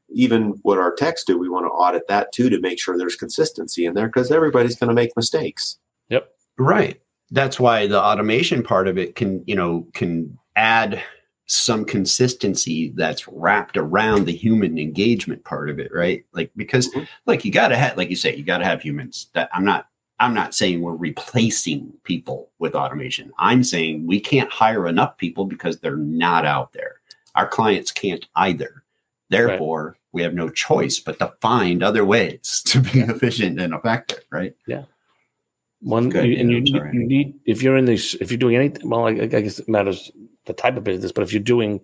even 0.09 0.51
what 0.62 0.79
our 0.79 0.94
techs 0.94 1.25
do, 1.25 1.37
we 1.37 1.49
want 1.49 1.64
to 1.66 1.70
audit 1.70 2.07
that 2.07 2.31
too 2.33 2.49
to 2.49 2.61
make 2.61 2.79
sure 2.81 2.96
there's 2.96 3.16
consistency 3.16 3.85
in 3.87 3.94
there 3.94 4.07
because 4.07 4.31
everybody's 4.31 4.77
going 4.77 4.88
to 4.88 4.94
make 4.94 5.11
mistakes. 5.16 5.79
Yep. 6.11 6.29
Right. 6.59 7.01
That's 7.33 7.59
why 7.59 7.88
the 7.88 8.01
automation 8.01 8.62
part 8.62 8.87
of 8.87 8.96
it 8.99 9.16
can, 9.16 9.42
you 9.49 9.57
know, 9.57 9.88
can 9.94 10.38
add 10.55 11.03
some 11.46 11.85
consistency 11.85 12.92
that's 12.96 13.27
wrapped 13.27 13.77
around 13.77 14.27
the 14.27 14.33
human 14.33 14.79
engagement 14.79 15.42
part 15.44 15.68
of 15.70 15.81
it, 15.81 15.90
right? 15.92 16.25
Like 16.33 16.53
because 16.57 16.88
Mhm. 16.94 17.09
like 17.27 17.44
you 17.44 17.51
got 17.51 17.68
to 17.68 17.77
have 17.77 17.96
like 17.96 18.09
you 18.09 18.16
say 18.16 18.35
you 18.37 18.44
got 18.44 18.59
to 18.59 18.64
have 18.64 18.83
humans. 18.83 19.29
That 19.35 19.51
I'm 19.53 19.64
not 19.64 19.87
I'm 20.19 20.35
not 20.35 20.55
saying 20.55 20.81
we're 20.81 20.95
replacing 20.95 21.93
people 22.05 22.51
with 22.59 22.75
automation. 22.75 23.33
I'm 23.39 23.63
saying 23.63 24.07
we 24.07 24.19
can't 24.19 24.51
hire 24.51 24.87
enough 24.87 25.19
people 25.19 25.45
because 25.45 25.79
they're 25.79 25.97
not 25.97 26.47
out 26.47 26.73
there. 26.73 27.01
Our 27.35 27.47
clients 27.47 27.93
can't 27.93 28.27
either. 28.35 28.83
Therefore, 29.29 29.97
we 30.13 30.23
have 30.23 30.35
no 30.35 30.49
choice 30.49 30.99
but 30.99 31.19
to 31.19 31.35
find 31.41 31.83
other 31.83 32.05
ways 32.05 32.63
to 32.67 32.81
be 32.81 33.01
efficient 33.01 33.61
and 33.61 33.75
effective, 33.75 34.25
right? 34.31 34.55
Yeah. 34.67 34.85
One, 35.81 36.09
Good, 36.09 36.25
you, 36.27 36.39
and 36.39 36.67
yeah, 36.67 36.91
you, 36.93 37.01
you 37.01 37.07
need 37.07 37.39
if 37.45 37.63
you're 37.63 37.77
in 37.77 37.85
this 37.85 38.15
if 38.15 38.31
you're 38.31 38.39
doing 38.39 38.57
anything. 38.57 38.89
Well, 38.89 39.07
I, 39.07 39.11
I 39.11 39.27
guess 39.27 39.59
it 39.59 39.69
matters 39.69 40.11
the 40.47 40.55
type 40.55 40.77
of 40.77 40.85
business, 40.85 41.13
but 41.13 41.23
if 41.23 41.33
you're 41.33 41.43
doing 41.43 41.81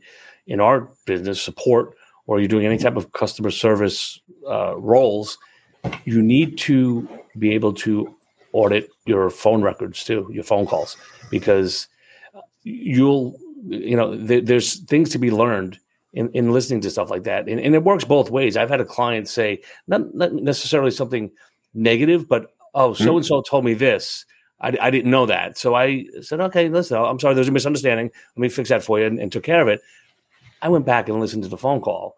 in 0.47 0.61
our 0.61 0.89
business 1.05 1.43
support 1.43 1.95
or 2.27 2.41
you're 2.41 2.49
doing 2.49 2.65
any 2.65 2.79
type 2.79 2.97
of 2.97 3.13
customer 3.13 3.51
service 3.51 4.19
uh, 4.49 4.77
roles, 4.79 5.37
you 6.05 6.23
need 6.23 6.57
to 6.59 7.07
be 7.39 7.55
able 7.55 7.75
to 7.75 8.15
audit 8.53 8.91
your 9.07 9.31
phone 9.31 9.63
records 9.63 10.05
too, 10.05 10.29
your 10.33 10.45
phone 10.45 10.67
calls, 10.67 10.97
because 11.31 11.89
you'll 12.63 13.39
you 13.67 13.97
know 13.97 14.17
there, 14.17 14.41
there's 14.41 14.81
things 14.85 15.11
to 15.11 15.19
be 15.19 15.31
learned 15.31 15.79
in, 16.13 16.29
in 16.31 16.53
listening 16.53 16.81
to 16.83 16.91
stuff 16.91 17.11
like 17.11 17.25
that, 17.25 17.49
and, 17.49 17.61
and 17.61 17.75
it 17.75 17.85
works 17.85 18.05
both 18.05 18.31
ways. 18.31 18.57
I've 18.57 18.71
had 18.71 18.81
a 18.81 18.85
client 18.85 19.29
say 19.29 19.63
not 19.87 20.15
not 20.15 20.33
necessarily 20.33 20.91
something 20.91 21.31
negative, 21.75 22.29
but 22.29 22.55
oh, 22.75 22.93
so 22.95 23.17
and 23.17 23.27
so 23.27 23.43
told 23.43 23.65
me 23.65 23.75
this. 23.75 24.25
I, 24.61 24.77
I 24.81 24.91
didn't 24.91 25.11
know 25.11 25.27
that. 25.27 25.59
So 25.59 25.75
I 25.75 26.07
said, 26.21 26.41
okay, 26.41 26.69
listen, 26.69 26.97
I'm 26.97 27.19
sorry, 27.19 27.35
there's 27.35 27.49
a 27.49 27.53
misunderstanding. 27.53 28.13
Let 28.37 28.41
me 28.41 28.49
fix 28.49 28.69
that 28.69 28.85
for 28.85 29.01
you 29.01 29.07
and, 29.07 29.19
and 29.19 29.33
took 29.33 29.43
care 29.43 29.61
of 29.61 29.67
it. 29.67 29.81
I 30.61 30.69
went 30.69 30.87
back 30.87 31.09
and 31.09 31.19
listened 31.19 31.43
to 31.43 31.49
the 31.49 31.59
phone 31.59 31.81
call. 31.81 32.17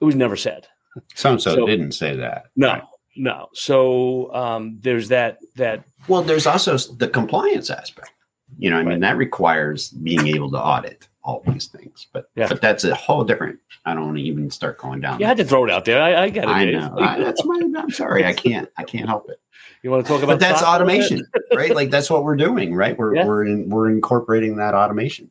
It 0.00 0.04
was 0.04 0.16
never 0.16 0.34
said. 0.34 0.66
So 1.14 1.30
and 1.30 1.40
so 1.40 1.54
So- 1.54 1.66
didn't 1.66 1.92
say 1.92 2.16
that. 2.16 2.46
No, 2.56 2.68
Right. 2.72 2.82
No. 3.16 3.48
So 3.52 4.32
um, 4.34 4.78
there's 4.80 5.08
that, 5.08 5.38
that, 5.56 5.84
Well, 6.08 6.22
there's 6.22 6.46
also 6.46 6.76
the 6.76 7.08
compliance 7.08 7.70
aspect. 7.70 8.10
You 8.58 8.70
know, 8.70 8.76
I 8.78 8.84
mean, 8.84 9.00
that 9.00 9.16
requires 9.16 9.90
being 9.90 10.26
able 10.28 10.50
to 10.52 10.58
audit 10.58 11.08
all 11.24 11.42
these 11.46 11.66
things. 11.66 12.06
But 12.12 12.30
Yeah. 12.36 12.46
but 12.48 12.60
that's 12.60 12.84
a 12.84 12.94
whole 12.94 13.24
different. 13.24 13.58
I 13.84 13.94
don't 13.94 14.04
want 14.06 14.16
to 14.18 14.22
even 14.22 14.50
start 14.50 14.78
going 14.78 15.00
down. 15.00 15.18
you 15.20 15.26
had 15.26 15.36
to 15.38 15.44
throw 15.44 15.64
it 15.64 15.70
out 15.70 15.84
there. 15.84 16.00
I, 16.00 16.24
I 16.24 16.28
get 16.30 16.44
it. 16.44 16.50
I 16.50 16.64
know. 16.66 16.94
I, 16.98 17.18
that's 17.18 17.44
my. 17.44 17.60
I'm 17.76 17.90
sorry. 17.90 18.24
I 18.24 18.32
can't. 18.32 18.68
I 18.78 18.84
can't 18.84 19.06
help 19.08 19.28
it. 19.28 19.40
You 19.82 19.90
want 19.90 20.04
to 20.06 20.08
talk 20.12 20.22
about 20.22 20.34
But 20.34 20.40
that's 20.40 20.60
stock 20.60 20.80
a 20.80 20.84
little 20.84 20.86
bit? 20.86 21.04
automation, 21.04 21.26
right? 21.54 21.74
Like 21.74 21.90
that's 21.90 22.08
what 22.08 22.22
we're 22.24 22.36
doing, 22.36 22.74
right? 22.74 22.96
We're 22.96 23.16
Yeah. 23.16 23.26
we're 23.26 23.44
in, 23.46 23.68
we're 23.68 23.90
incorporating 23.90 24.56
that 24.56 24.74
automation. 24.74 25.30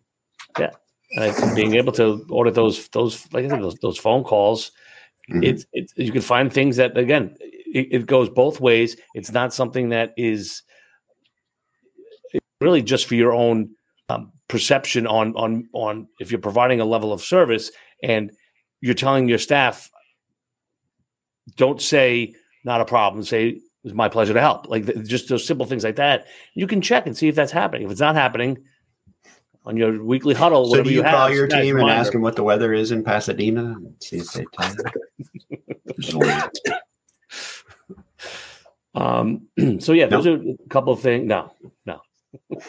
Yeah. 0.59 0.71
And 1.17 1.55
being 1.55 1.75
able 1.75 1.93
to 1.93 2.25
audit 2.29 2.53
those, 2.55 2.87
those, 2.89 3.25
like 3.31 3.45
I 3.45 3.49
said, 3.49 3.61
those, 3.61 3.75
those 3.75 3.97
phone 3.97 4.23
calls. 4.23 4.71
Mhm. 5.29 5.43
It's, 5.43 5.65
it's, 5.73 5.93
you 5.97 6.11
can 6.11 6.21
find 6.21 6.51
things 6.51 6.77
that, 6.77 6.97
again, 6.97 7.35
it, 7.39 7.87
it 7.91 8.05
goes 8.05 8.29
both 8.29 8.59
ways. 8.59 8.95
It's 9.15 9.31
not 9.31 9.53
something 9.53 9.89
that 9.89 10.13
is 10.17 10.61
really 12.61 12.81
just 12.81 13.07
for 13.07 13.15
your 13.15 13.33
own 13.33 13.71
um, 14.09 14.31
perception 14.47 15.07
on, 15.07 15.35
on, 15.35 15.67
on 15.73 16.07
if 16.19 16.31
you're 16.31 16.39
providing 16.39 16.79
a 16.79 16.85
level 16.85 17.11
of 17.11 17.21
service 17.21 17.71
and 18.03 18.31
you're 18.81 18.93
telling 18.93 19.27
your 19.27 19.39
staff, 19.39 19.89
don't 21.55 21.81
say 21.81 22.33
not 22.63 22.81
a 22.81 22.85
problem, 22.85 23.23
say 23.23 23.61
it's 23.83 23.93
my 23.93 24.09
pleasure 24.09 24.33
to 24.33 24.41
help. 24.41 24.67
Like 24.67 24.85
th- 24.85 25.07
just 25.07 25.29
those 25.29 25.45
simple 25.45 25.65
things 25.65 25.83
like 25.83 25.95
that. 25.97 26.27
You 26.53 26.67
can 26.67 26.81
check 26.81 27.05
and 27.05 27.17
see 27.17 27.27
if 27.27 27.35
that's 27.35 27.51
happening. 27.51 27.85
If 27.85 27.91
it's 27.91 27.99
not 28.01 28.15
happening 28.15 28.57
on 29.65 29.77
your 29.77 30.03
weekly 30.03 30.33
huddle, 30.33 30.65
So 30.71 30.83
do 30.83 30.89
you, 30.91 31.03
have, 31.03 31.13
call 31.13 31.29
your 31.31 31.47
team 31.47 31.77
and 31.77 31.89
ask 31.89 32.11
them 32.11 32.21
what 32.21 32.35
the 32.35 32.43
weather 32.43 32.73
is 32.73 32.91
in 32.91 33.03
Pasadena 33.03 33.73
and 33.73 33.95
see 33.99 34.17
if 34.17 34.31
they 34.33 34.45
tell 34.53 34.71
you? 34.71 34.83
Um, 38.93 39.47
so 39.79 39.93
yeah, 39.93 40.05
those 40.07 40.25
are 40.27 40.35
a 40.35 40.69
couple 40.69 40.93
of 40.93 41.01
things. 41.01 41.27
No, 41.27 41.51
no. 41.85 42.01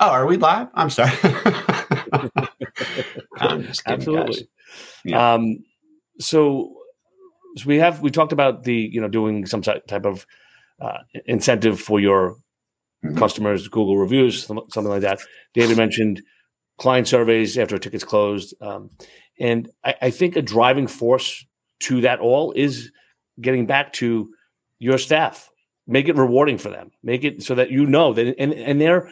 Oh, 0.00 0.10
are 0.10 0.26
we 0.26 0.36
live? 0.36 0.68
I'm 0.74 0.90
sorry. 0.90 1.10
I'm 3.40 3.62
kidding, 3.62 3.74
Absolutely. 3.86 4.48
Yeah. 5.04 5.34
Um, 5.34 5.64
so, 6.20 6.72
so 7.56 7.66
we 7.66 7.78
have 7.78 8.00
we 8.00 8.10
talked 8.10 8.32
about 8.32 8.62
the 8.62 8.74
you 8.74 9.00
know 9.00 9.08
doing 9.08 9.44
some 9.46 9.60
type 9.62 10.04
of 10.04 10.24
uh, 10.80 10.98
incentive 11.26 11.80
for 11.80 11.98
your 11.98 12.36
Mhm. 13.04 13.16
customers, 13.16 13.68
Google 13.68 13.96
reviews, 13.96 14.44
something 14.44 14.84
like 14.84 15.02
that. 15.02 15.20
David 15.54 15.76
mentioned 15.76 16.22
client 16.78 17.06
surveys 17.08 17.56
after 17.58 17.76
a 17.76 17.78
ticket's 17.80 18.04
closed, 18.04 18.54
um, 18.60 18.90
and 19.40 19.70
I, 19.84 19.94
I 20.02 20.10
think 20.10 20.36
a 20.36 20.42
driving 20.42 20.86
force 20.86 21.44
to 21.80 22.00
that 22.02 22.20
all 22.20 22.52
is 22.52 22.90
getting 23.40 23.66
back 23.66 23.92
to 23.94 24.28
your 24.78 24.98
staff. 24.98 25.50
Make 25.86 26.08
it 26.08 26.16
rewarding 26.16 26.58
for 26.58 26.68
them. 26.70 26.90
Make 27.02 27.24
it 27.24 27.42
so 27.42 27.54
that 27.54 27.70
you 27.70 27.86
know 27.86 28.12
that, 28.12 28.34
and 28.38 28.52
and 28.52 28.80
they're 28.80 29.10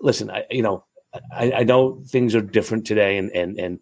listen. 0.00 0.30
I 0.30 0.44
you 0.50 0.62
know 0.62 0.84
I, 1.32 1.52
I 1.52 1.62
know 1.64 2.02
things 2.06 2.34
are 2.34 2.40
different 2.40 2.86
today, 2.86 3.18
and 3.18 3.30
and 3.32 3.58
and 3.58 3.78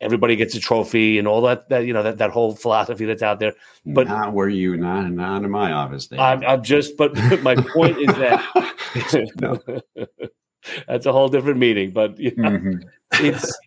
everybody 0.00 0.34
gets 0.34 0.54
a 0.54 0.60
trophy 0.60 1.18
and 1.18 1.28
all 1.28 1.42
that 1.42 1.68
that 1.68 1.86
you 1.86 1.92
know 1.92 2.02
that 2.02 2.18
that 2.18 2.30
whole 2.30 2.54
philosophy 2.56 3.04
that's 3.04 3.22
out 3.22 3.40
there. 3.40 3.52
But- 3.84 4.08
not 4.08 4.32
where 4.32 4.48
you 4.48 4.76
not 4.76 5.10
not 5.12 5.44
in 5.44 5.50
my 5.50 5.72
office. 5.72 6.08
I'm, 6.18 6.42
I'm 6.44 6.62
just, 6.62 6.96
but 6.96 7.14
my 7.42 7.54
point 7.56 7.98
is 7.98 8.06
that 8.16 9.82
that's 10.88 11.06
a 11.06 11.12
whole 11.12 11.28
different 11.28 11.58
meeting. 11.58 11.90
But 11.90 12.18
you 12.18 12.32
know, 12.36 12.50
Mhm. 12.50 12.84
it's 13.20 13.58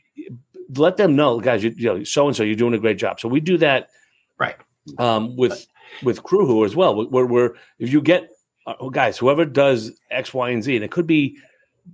let 0.76 0.98
them 0.98 1.16
know, 1.16 1.40
guys. 1.40 1.64
You, 1.64 1.74
you 1.76 1.86
know, 1.86 2.04
so 2.04 2.28
and 2.28 2.36
so, 2.36 2.44
you're 2.44 2.56
doing 2.56 2.74
a 2.74 2.80
great 2.80 2.98
job. 2.98 3.20
So 3.20 3.28
we 3.28 3.40
do 3.40 3.58
that, 3.60 3.90
Right. 4.38 4.56
Um, 5.00 5.36
with 5.36 5.68
with 6.04 6.24
Crewhu 6.24 6.66
as 6.66 6.76
well. 6.76 7.08
Where, 7.10 7.26
where 7.26 7.56
if 7.80 7.92
you 7.92 8.02
get 8.02 8.30
uh, 8.68 8.90
guys, 8.90 9.18
whoever 9.18 9.46
does 9.46 9.92
X, 10.12 10.34
Y, 10.34 10.50
and 10.50 10.64
Z, 10.64 10.76
and 10.76 10.84
it 10.84 10.92
could 10.92 11.08
be 11.08 11.38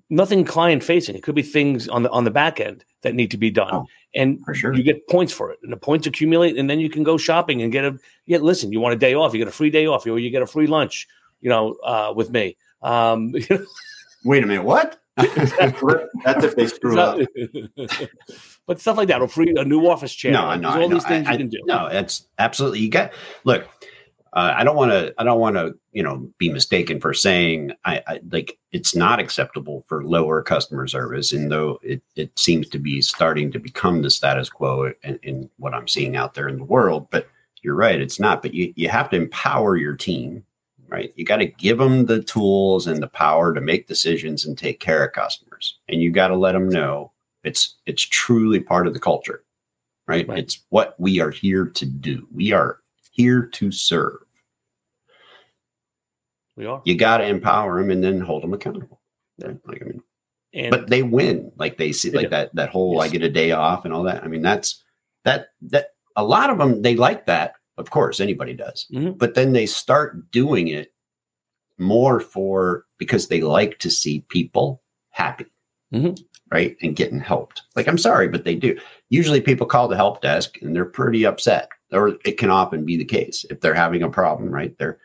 nothing 0.10 0.44
client 0.46 0.84
facing. 0.84 1.16
It 1.16 1.24
could 1.24 1.36
be 1.36 1.42
things 1.44 1.88
on 1.88 2.04
the 2.04 2.10
on 2.12 2.24
the 2.24 2.32
back 2.32 2.60
end 2.60 2.84
that 3.02 3.16
need 3.16 3.32
to 3.32 3.38
be 3.38 3.50
done, 3.52 3.74
Oh, 3.74 3.88
and 4.16 4.40
for 4.46 4.54
sure. 4.54 4.74
you 4.74 4.84
get 4.84 5.08
points 5.08 5.34
for 5.34 5.52
it, 5.52 5.60
and 5.64 5.72
the 5.72 5.78
points 5.78 6.08
accumulate, 6.08 6.58
and 6.58 6.70
then 6.70 6.80
you 6.80 6.90
can 6.90 7.04
go 7.04 7.18
shopping 7.18 7.62
and 7.62 7.72
get 7.72 7.84
a 7.86 7.98
yeah. 8.26 8.38
Listen, 8.38 8.72
you 8.72 8.80
want 8.80 8.94
a 8.94 8.98
day 8.98 9.14
off, 9.14 9.34
you 9.34 9.40
get 9.40 9.48
a 9.48 9.52
free 9.52 9.70
day 9.70 9.86
off, 9.88 10.06
or 10.06 10.20
you 10.20 10.30
get 10.30 10.42
a 10.42 10.48
free 10.48 10.68
lunch. 10.68 11.08
You 11.42 11.50
know, 11.50 11.74
uh, 11.84 12.14
with 12.16 12.30
me. 12.30 12.56
Um, 12.82 13.34
Wait 14.24 14.44
a 14.44 14.48
minute. 14.48 14.64
What? 14.64 15.01
That's 16.24 16.44
if 16.44 16.56
they 16.56 16.68
screw 16.68 17.00
up. 17.00 17.20
but 18.68 18.80
stuff 18.80 18.98
like 18.98 19.08
that, 19.10 19.22
or 19.22 19.28
free 19.28 19.54
a 19.58 19.64
new 19.64 19.88
office 19.88 20.14
chair. 20.14 20.32
no, 20.32 20.56
no, 20.56 20.70
all 20.70 20.90
know. 20.90 20.96
these 20.96 21.06
things 21.06 21.28
I- 21.28 21.34
you 21.34 21.38
can 21.40 21.50
do. 21.50 21.62
No, 21.66 21.88
it's 21.88 22.28
absolutely. 22.40 22.80
You 22.80 22.90
got 22.90 23.12
look. 23.44 23.68
Uh, 24.34 24.54
I 24.56 24.64
don't 24.64 24.78
want 24.78 24.92
to. 24.92 25.14
I 25.18 25.26
don't 25.26 25.40
want 25.40 25.58
to. 25.58 25.76
You 25.92 26.04
know, 26.04 26.30
be 26.38 26.50
mistaken 26.50 27.02
for 27.02 27.14
saying 27.14 27.74
I, 27.84 28.02
I 28.08 28.20
like 28.32 28.58
it's 28.72 28.96
not 28.96 29.20
acceptable 29.20 29.84
for 29.90 30.06
lower 30.06 30.42
customer 30.42 30.88
service, 30.88 31.34
and 31.34 31.52
though 31.52 31.80
it 31.84 32.02
it 32.16 32.40
seems 32.40 32.70
to 32.70 32.80
be 32.80 33.02
starting 33.02 33.52
to 33.52 33.60
become 33.60 34.02
the 34.02 34.10
status 34.10 34.50
quo 34.50 34.94
in, 35.04 35.20
in 35.22 35.50
what 35.58 35.74
I'm 35.74 35.88
seeing 35.90 36.16
out 36.16 36.34
there 36.34 36.48
in 36.48 36.56
the 36.56 36.64
world. 36.64 37.10
But 37.10 37.28
you're 37.62 37.76
right, 37.76 38.00
it's 38.00 38.22
not. 38.22 38.42
But 38.42 38.54
you 38.54 38.72
you 38.78 38.88
have 38.88 39.10
to 39.10 39.18
empower 39.18 39.76
your 39.76 39.98
team, 39.98 40.46
right? 40.92 41.12
You 41.16 41.26
got 41.26 41.38
to 41.38 41.48
give 41.48 41.80
them 41.80 42.06
the 42.06 42.22
tools 42.22 42.86
and 42.86 43.02
the 43.02 43.08
power 43.08 43.54
to 43.54 43.62
make 43.62 43.88
decisions 43.88 44.46
and 44.46 44.56
take 44.58 44.80
care 44.80 45.04
of 45.04 45.14
customers, 45.14 45.80
and 45.88 46.02
you 46.02 46.12
got 46.12 46.28
to 46.28 46.36
let 46.36 46.52
them 46.52 46.70
know 46.70 47.12
it's 47.44 47.78
it's 47.88 48.04
truly 48.04 48.60
part 48.60 48.86
of 48.86 48.94
the 48.94 49.00
culture 49.00 49.44
right? 50.12 50.28
Right. 50.28 50.40
It's 50.40 50.62
what 50.70 50.96
we 51.00 51.20
are 51.22 51.32
here 51.32 51.66
to 51.66 51.86
do. 51.86 52.28
We 52.34 52.52
are 52.52 52.80
here 53.12 53.46
to 53.46 53.72
serve. 53.72 54.20
We 56.58 56.66
are. 56.66 56.82
You 56.86 56.96
got 56.96 57.18
to 57.18 57.26
empower 57.26 57.82
them 57.82 57.92
and 57.92 58.04
then 58.04 58.20
hold 58.20 58.44
them 58.44 58.54
accountable. 58.54 59.00
Yeah. 59.38 59.48
Right? 59.48 59.58
Like 59.66 59.82
I 59.82 59.86
mean, 59.86 60.02
And 60.54 60.72
but 60.72 60.90
they 60.90 61.04
win. 61.04 61.52
Like 61.58 61.78
they 61.78 61.94
see, 61.94 62.12
like 62.12 62.30
that 62.30 62.54
that 62.56 62.70
whole 62.70 63.02
I 63.02 63.08
get 63.08 63.24
a 63.24 63.30
day 63.30 63.52
off 63.52 63.86
and 63.86 63.94
all 63.94 64.04
that. 64.04 64.24
I 64.24 64.28
mean, 64.28 64.42
that's 64.42 64.84
that 65.24 65.48
that 65.64 65.92
a 66.16 66.24
lot 66.24 66.50
of 66.50 66.58
them 66.58 66.82
they 66.82 66.96
like 66.96 67.26
that. 67.28 67.54
Of 67.82 67.90
course, 67.90 68.20
anybody 68.22 68.54
does. 68.54 68.88
Mhm. 68.94 69.18
But 69.18 69.34
then 69.36 69.52
they 69.54 69.66
start 69.66 70.32
doing 70.32 70.70
it 70.70 70.94
more 71.78 72.20
for 72.20 72.86
because 72.98 73.28
they 73.28 73.42
like 73.42 73.80
to 73.80 73.90
see 73.90 74.24
people 74.30 74.82
happy. 75.10 75.48
Mhm. 75.94 76.18
Right. 76.52 76.78
And 76.82 76.96
getting 76.96 77.20
helped. 77.20 77.64
Like, 77.76 77.88
I'm 77.88 77.98
sorry, 77.98 78.28
but 78.28 78.44
they 78.44 78.56
do. 78.56 78.78
Usually 79.10 79.42
people 79.42 79.66
call 79.66 79.88
the 79.88 79.96
help 79.96 80.22
desk 80.22 80.62
and 80.62 80.76
they're 80.76 80.86
pretty 80.86 81.26
upset. 81.26 81.70
Or 81.92 82.18
it 82.24 82.38
can 82.38 82.50
often 82.50 82.86
be 82.86 82.98
the 82.98 83.06
case 83.06 83.46
if 83.50 83.60
they're 83.62 83.74
having 83.74 84.04
a 84.04 84.10
problem, 84.10 84.50
right? 84.50 84.78
They're 84.78 85.00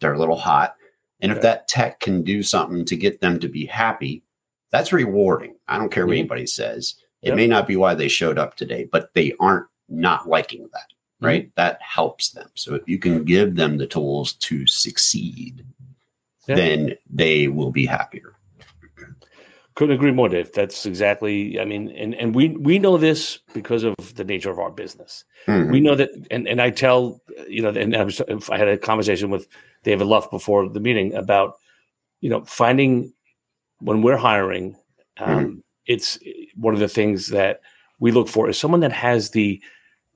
they're 0.00 0.14
a 0.14 0.18
little 0.18 0.36
hot. 0.36 0.74
And 1.20 1.30
if 1.32 1.40
that 1.42 1.68
tech 1.68 2.00
can 2.00 2.22
do 2.22 2.42
something 2.42 2.84
to 2.86 2.96
get 2.96 3.20
them 3.20 3.38
to 3.40 3.48
be 3.48 3.64
happy, 3.64 4.22
that's 4.70 4.92
rewarding. 4.92 5.54
I 5.68 5.78
don't 5.78 5.90
care 5.90 6.04
what 6.06 6.14
Mhm. 6.14 6.18
anybody 6.18 6.46
says. 6.46 6.96
It 7.22 7.28
Yep. 7.28 7.36
may 7.36 7.46
not 7.46 7.66
be 7.66 7.76
why 7.76 7.94
they 7.94 8.08
showed 8.08 8.38
up 8.38 8.56
today, 8.56 8.84
but 8.90 9.14
they 9.14 9.32
aren't 9.40 9.66
not 9.88 10.28
liking 10.28 10.68
that, 10.72 10.92
Mm-hmm. 11.24 11.42
right? 11.44 11.50
That 11.56 11.78
helps 11.82 12.30
them. 12.30 12.48
So 12.54 12.74
if 12.74 12.88
you 12.88 12.98
can 12.98 13.24
give 13.24 13.56
them 13.56 13.78
the 13.78 13.86
tools 13.86 14.34
to 14.48 14.66
succeed, 14.66 15.64
Yeah. 16.46 16.56
then 16.56 16.94
they 17.10 17.48
will 17.48 17.70
be 17.70 17.86
happier. 17.86 18.36
Couldn't 19.74 19.96
agree 19.96 20.12
more, 20.12 20.28
Dave. 20.28 20.52
That's 20.52 20.86
exactly. 20.86 21.58
I 21.58 21.64
mean, 21.64 21.90
and 21.90 22.14
and 22.14 22.32
we 22.32 22.50
we 22.50 22.78
know 22.78 22.96
this 22.96 23.40
because 23.54 23.82
of 23.82 23.96
the 24.14 24.22
nature 24.22 24.50
of 24.52 24.60
our 24.60 24.70
business. 24.70 25.24
Mhm. 25.48 25.72
We 25.72 25.80
know 25.80 25.96
that, 25.96 26.10
and 26.30 26.46
and 26.46 26.60
I 26.62 26.70
tell 26.70 27.20
you 27.48 27.60
know, 27.62 27.70
and 27.70 27.96
I 27.96 28.04
was 28.04 28.20
I 28.50 28.56
had 28.56 28.68
a 28.68 28.78
conversation 28.78 29.30
with 29.30 29.48
David 29.82 30.06
Luff 30.06 30.30
before 30.30 30.68
the 30.68 30.78
meeting 30.78 31.12
about 31.14 31.54
you 32.20 32.30
know 32.30 32.44
finding 32.44 33.12
when 33.80 34.00
we're 34.02 34.16
hiring. 34.30 34.76
Um, 35.18 35.64
It's 35.86 36.18
one 36.56 36.74
of 36.74 36.80
the 36.80 36.88
things 36.88 37.26
that 37.28 37.60
we 37.98 38.12
look 38.12 38.28
for 38.28 38.48
is 38.48 38.56
someone 38.58 38.80
that 38.80 38.92
has 38.92 39.30
the 39.30 39.60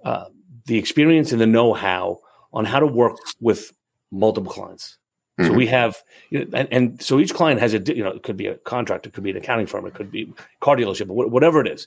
uh, 0.05 0.27
the 0.69 0.79
experience 0.79 1.33
and 1.33 1.41
the 1.41 1.47
know 1.47 1.73
how 1.75 2.21
on 2.53 2.65
how 2.65 2.79
to 2.79 2.87
work 2.87 3.17
with 3.41 3.73
multiple 4.11 4.51
clients. 4.53 4.97
So 5.41 5.51
Mhm. 5.51 5.57
we 5.57 5.67
have, 5.67 5.97
you 6.31 6.45
know, 6.45 6.47
and, 6.59 6.69
and 6.73 7.03
so 7.03 7.19
each 7.21 7.33
client 7.35 7.61
has 7.61 7.73
a, 7.75 7.79
you 7.79 8.03
know, 8.03 8.11
it 8.11 8.23
could 8.23 8.37
be 8.37 8.47
a 8.47 8.55
contractor, 8.57 9.09
it 9.09 9.13
could 9.15 9.23
be 9.25 9.31
an 9.31 9.37
accounting 9.37 9.67
firm, 9.67 9.87
it 9.87 9.95
could 9.95 10.11
be 10.11 10.33
car 10.61 10.77
dealership, 10.77 11.07
whatever 11.07 11.61
it 11.61 11.69
is. 11.69 11.87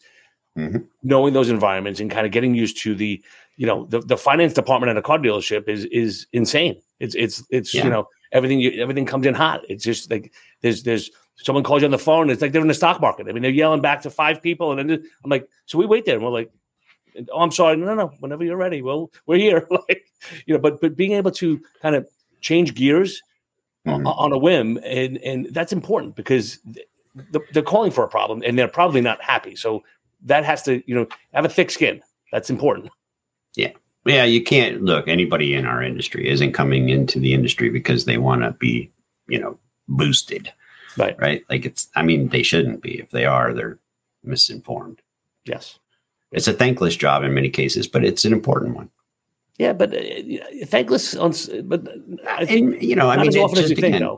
Mhm. 0.58 0.86
Knowing 1.04 1.34
those 1.34 1.50
environments 1.50 2.00
and 2.00 2.12
kind 2.12 2.26
of 2.26 2.32
getting 2.32 2.54
used 2.56 2.78
to 2.84 2.94
the, 2.96 3.22
you 3.58 3.66
know, 3.66 3.86
the, 3.86 4.00
the 4.02 4.18
finance 4.18 4.54
department 4.54 4.90
at 4.90 4.98
a 4.98 5.02
car 5.02 5.18
dealership 5.18 5.68
is 5.70 5.86
is 5.86 6.28
insane. 6.34 6.82
It's 7.00 7.16
it's 7.16 7.44
it's 7.50 7.74
Yeah. 7.74 7.86
you 7.86 7.90
know 7.90 8.08
everything 8.32 8.60
you, 8.60 8.72
everything 8.82 9.06
comes 9.06 9.26
in 9.26 9.34
hot. 9.34 9.62
It's 9.70 9.84
just 9.84 10.12
like 10.12 10.32
there's 10.62 10.84
there's 10.84 11.10
someone 11.38 11.64
calls 11.64 11.82
you 11.82 11.88
on 11.88 11.92
the 11.92 11.98
phone. 11.98 12.30
It's 12.30 12.42
like 12.42 12.52
they're 12.52 12.62
in 12.62 12.68
the 12.68 12.74
stock 12.74 13.00
market. 13.02 13.28
I 13.28 13.32
mean, 13.32 13.42
they're 13.44 13.52
yelling 13.52 13.82
back 13.82 14.02
to 14.04 14.10
five 14.10 14.42
people, 14.42 14.72
and 14.72 14.90
then 14.90 15.04
I'm 15.24 15.30
like, 15.30 15.48
so 15.66 15.78
we 15.78 15.86
wait 15.86 16.06
there, 16.06 16.16
and 16.16 16.24
we're 16.24 16.32
like, 16.32 16.52
oh, 17.32 17.40
I'm 17.42 17.52
sorry, 17.52 17.78
no, 17.78 17.86
no, 17.88 17.96
no. 17.96 18.08
Whenever 18.20 18.44
you're 18.44 18.58
ready, 18.58 18.82
well, 18.82 19.12
we're 19.26 19.38
here. 19.38 19.68
like, 19.90 20.06
you 20.46 20.54
know, 20.54 20.60
but 20.60 20.82
but 20.82 20.96
being 20.96 21.14
able 21.14 21.32
to 21.32 21.60
kind 21.82 21.96
of 21.96 22.08
change 22.42 22.74
gears 22.76 23.22
Mhm. 23.88 24.06
on 24.06 24.32
a 24.32 24.38
whim, 24.38 24.78
and 24.84 25.18
and 25.20 25.48
that's 25.52 25.74
important 25.74 26.16
because 26.16 26.60
th- 27.34 27.44
they're 27.52 27.64
calling 27.64 27.90
for 27.92 28.04
a 28.04 28.08
problem, 28.08 28.44
and 28.46 28.58
they're 28.58 28.68
probably 28.68 29.02
not 29.02 29.20
happy. 29.24 29.56
So 29.56 29.84
that 30.24 30.46
has 30.46 30.62
to 30.64 30.84
you 30.88 30.94
know 30.96 31.08
have 31.34 31.46
a 31.46 31.50
thick 31.50 31.72
skin. 31.72 32.02
That's 32.32 32.50
important. 32.52 32.92
Yeah. 33.56 33.72
Yeah, 34.06 34.24
you 34.24 34.44
can't 34.44 34.84
look. 34.84 35.08
Anybody 35.08 35.54
in 35.54 35.66
our 35.66 35.82
industry 35.84 36.28
isn't 36.30 36.54
coming 36.54 36.90
into 36.90 37.20
the 37.20 37.34
industry 37.34 37.70
because 37.70 38.06
they 38.06 38.18
want 38.18 38.42
to 38.42 38.52
be, 38.52 38.90
you 39.28 39.40
know, 39.40 39.60
boosted, 39.88 40.52
Right. 40.98 41.16
right? 41.20 41.44
Like 41.50 41.66
it's. 41.66 41.88
I 41.96 42.02
mean, 42.04 42.30
they 42.30 42.42
shouldn't 42.44 42.82
be. 42.82 43.00
If 43.00 43.12
they 43.12 43.26
are, 43.26 43.54
they're 43.54 43.78
misinformed. 44.24 45.02
Yes. 45.46 45.78
It's 46.32 46.48
a 46.48 46.54
thankless 46.54 46.96
job 46.96 47.24
in 47.24 47.34
many 47.34 47.50
cases, 47.50 47.88
but 47.88 48.04
it's 48.06 48.26
an 48.26 48.34
important 48.34 48.76
one. 48.76 48.90
Yeah, 49.58 49.74
but 49.74 49.94
uh, 49.94 50.02
thankless 50.66 51.16
on. 51.16 51.34
But 51.66 51.88
uh, 51.88 51.92
I 52.28 52.46
think 52.46 52.74
And 52.76 52.84
you 52.84 52.96
know, 52.96 53.10
I 53.10 53.18
mean, 53.18 53.28
as 53.28 53.36
it's 53.36 53.44
often 53.44 53.58
as 53.60 53.64
just 53.70 53.70
you 53.72 53.82
think, 53.82 53.96
again, 53.96 54.18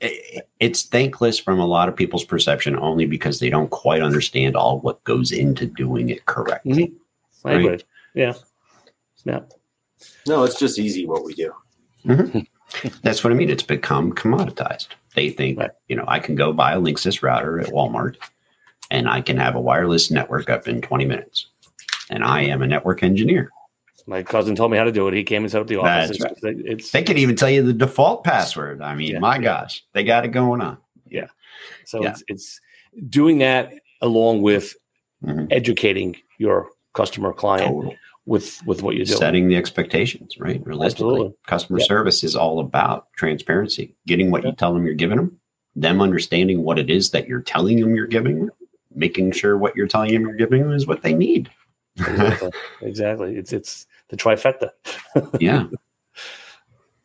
it- 0.00 0.48
it's 0.60 0.82
thankless 0.82 1.38
from 1.38 1.58
a 1.60 1.66
lot 1.66 1.88
of 1.88 1.94
people's 1.96 2.24
perception 2.24 2.76
only 2.78 3.06
because 3.06 3.38
they 3.38 3.48
don't 3.50 3.70
quite 3.70 4.02
understand 4.02 4.56
all 4.56 4.80
what 4.80 5.02
goes 5.04 5.30
into 5.30 5.66
doing 5.66 6.08
it 6.10 6.26
correctly. 6.26 6.88
Mm-hmm. 7.44 7.48
I 7.48 7.66
Right. 7.66 7.84
Yeah. 8.14 8.32
Yeah. 9.24 9.40
No, 10.26 10.42
it's 10.44 10.58
just 10.58 10.78
easy 10.78 11.06
what 11.06 11.24
we 11.24 11.34
do. 11.34 11.52
Mm-hmm. 12.06 12.40
That's 13.02 13.22
what 13.22 13.32
I 13.32 13.36
mean. 13.36 13.50
It's 13.50 13.62
become 13.62 14.12
commoditized. 14.12 14.88
They 15.14 15.30
think, 15.30 15.58
Right. 15.58 15.70
you 15.88 15.96
know, 15.96 16.04
I 16.08 16.18
can 16.18 16.34
go 16.34 16.52
buy 16.52 16.72
a 16.72 16.80
Linksys 16.80 17.22
router 17.22 17.60
at 17.60 17.68
Walmart 17.68 18.16
and 18.94 19.08
I 19.08 19.20
can 19.20 19.36
have 19.36 19.56
a 19.56 19.60
wireless 19.60 20.10
network 20.10 20.48
up 20.48 20.68
in 20.68 20.80
20 20.80 21.04
minutes. 21.04 21.48
And 22.10 22.22
I 22.22 22.42
am 22.42 22.62
a 22.62 22.66
network 22.66 23.02
engineer. 23.02 23.50
My 24.06 24.22
cousin 24.22 24.54
told 24.54 24.70
me 24.70 24.76
how 24.78 24.84
to 24.84 24.92
do 24.92 25.08
it. 25.08 25.14
He 25.14 25.24
came 25.24 25.42
and 25.42 25.50
set 25.50 25.60
up 25.62 25.66
the 25.66 25.76
office. 25.80 26.18
That's 26.18 26.40
It's, 26.42 26.90
They 26.90 27.02
can 27.02 27.16
even 27.18 27.34
tell 27.34 27.50
you 27.50 27.62
the 27.62 27.72
default 27.72 28.22
password. 28.22 28.82
I 28.82 28.94
mean, 28.94 29.12
Yeah. 29.12 29.18
my 29.18 29.38
gosh, 29.38 29.82
they 29.94 30.04
got 30.04 30.24
it 30.24 30.28
going 30.28 30.60
on. 30.60 30.76
Yeah. 31.08 31.26
So 31.86 32.02
yeah. 32.02 32.10
it's 32.10 32.22
it's 32.28 32.60
doing 33.08 33.38
that 33.38 33.72
along 34.00 34.42
with 34.42 34.74
Mhm. 35.24 35.48
educating 35.50 36.16
your 36.38 36.68
customer 36.92 37.32
client 37.32 37.70
Total. 37.70 37.94
with 38.26 38.60
with 38.66 38.82
what 38.82 38.94
you're 38.94 39.06
doing. 39.06 39.18
Setting 39.18 39.48
the 39.48 39.56
expectations, 39.56 40.38
right? 40.38 40.60
Realistically, 40.66 41.14
Absolutely. 41.14 41.36
customer 41.46 41.80
service 41.80 42.22
is 42.22 42.36
all 42.36 42.60
about 42.60 43.06
transparency, 43.16 43.94
getting 44.06 44.30
what 44.30 44.44
you 44.44 44.52
tell 44.52 44.74
them 44.74 44.84
you're 44.84 44.94
giving 44.94 45.16
them, 45.16 45.38
them 45.74 46.02
understanding 46.02 46.62
what 46.62 46.78
it 46.78 46.90
is 46.90 47.10
that 47.12 47.26
you're 47.26 47.40
telling 47.40 47.80
them 47.80 47.94
you're 47.96 48.06
giving 48.06 48.40
them, 48.40 48.50
making 48.94 49.32
sure 49.32 49.56
what 49.58 49.74
you're 49.76 49.86
telling 49.86 50.12
them 50.12 50.22
you're 50.22 50.36
giving 50.36 50.62
them 50.62 50.72
is 50.72 50.86
what 50.86 51.02
they 51.02 51.14
need. 51.14 51.50
exactly. 51.98 52.50
exactly. 52.82 53.36
It's 53.36 53.52
it's 53.52 53.86
the 54.08 54.16
trifecta. 54.16 54.70
yeah. 55.40 55.66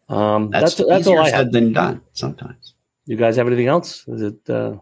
Um, 0.09 0.49
That's, 0.49 0.73
that's 0.73 0.89
that's, 0.89 1.05
all 1.05 1.13
easier 1.13 1.21
I 1.21 1.29
said 1.29 1.37
have. 1.37 1.51
than 1.51 1.71
done 1.71 2.01
sometimes. 2.13 2.73
you 3.05 3.15
guys 3.15 3.35
have 3.35 3.45
anything 3.45 3.67
else? 3.67 4.07
Is 4.07 4.23
it? 4.23 4.49
Uh, 4.49 4.77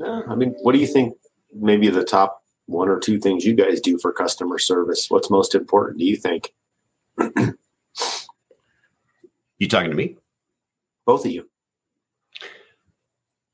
Yeah, 0.00 0.22
I 0.26 0.34
mean, 0.34 0.54
what 0.62 0.72
do 0.72 0.78
you 0.78 0.86
think? 0.86 1.14
Maybe 1.52 1.90
the 1.90 2.04
top 2.04 2.42
one 2.64 2.88
or 2.88 2.98
two 2.98 3.18
things 3.18 3.44
you 3.44 3.52
guys 3.54 3.82
do 3.82 3.98
for 3.98 4.10
customer 4.14 4.58
service. 4.58 5.10
What's 5.10 5.28
most 5.28 5.54
important? 5.54 5.98
Do 5.98 6.06
you 6.06 6.16
think? 6.16 6.54
You 9.58 9.66
talking 9.68 9.90
to 9.90 9.96
me? 9.96 10.16
Both 11.04 11.24
of 11.26 11.32
you. 11.32 11.48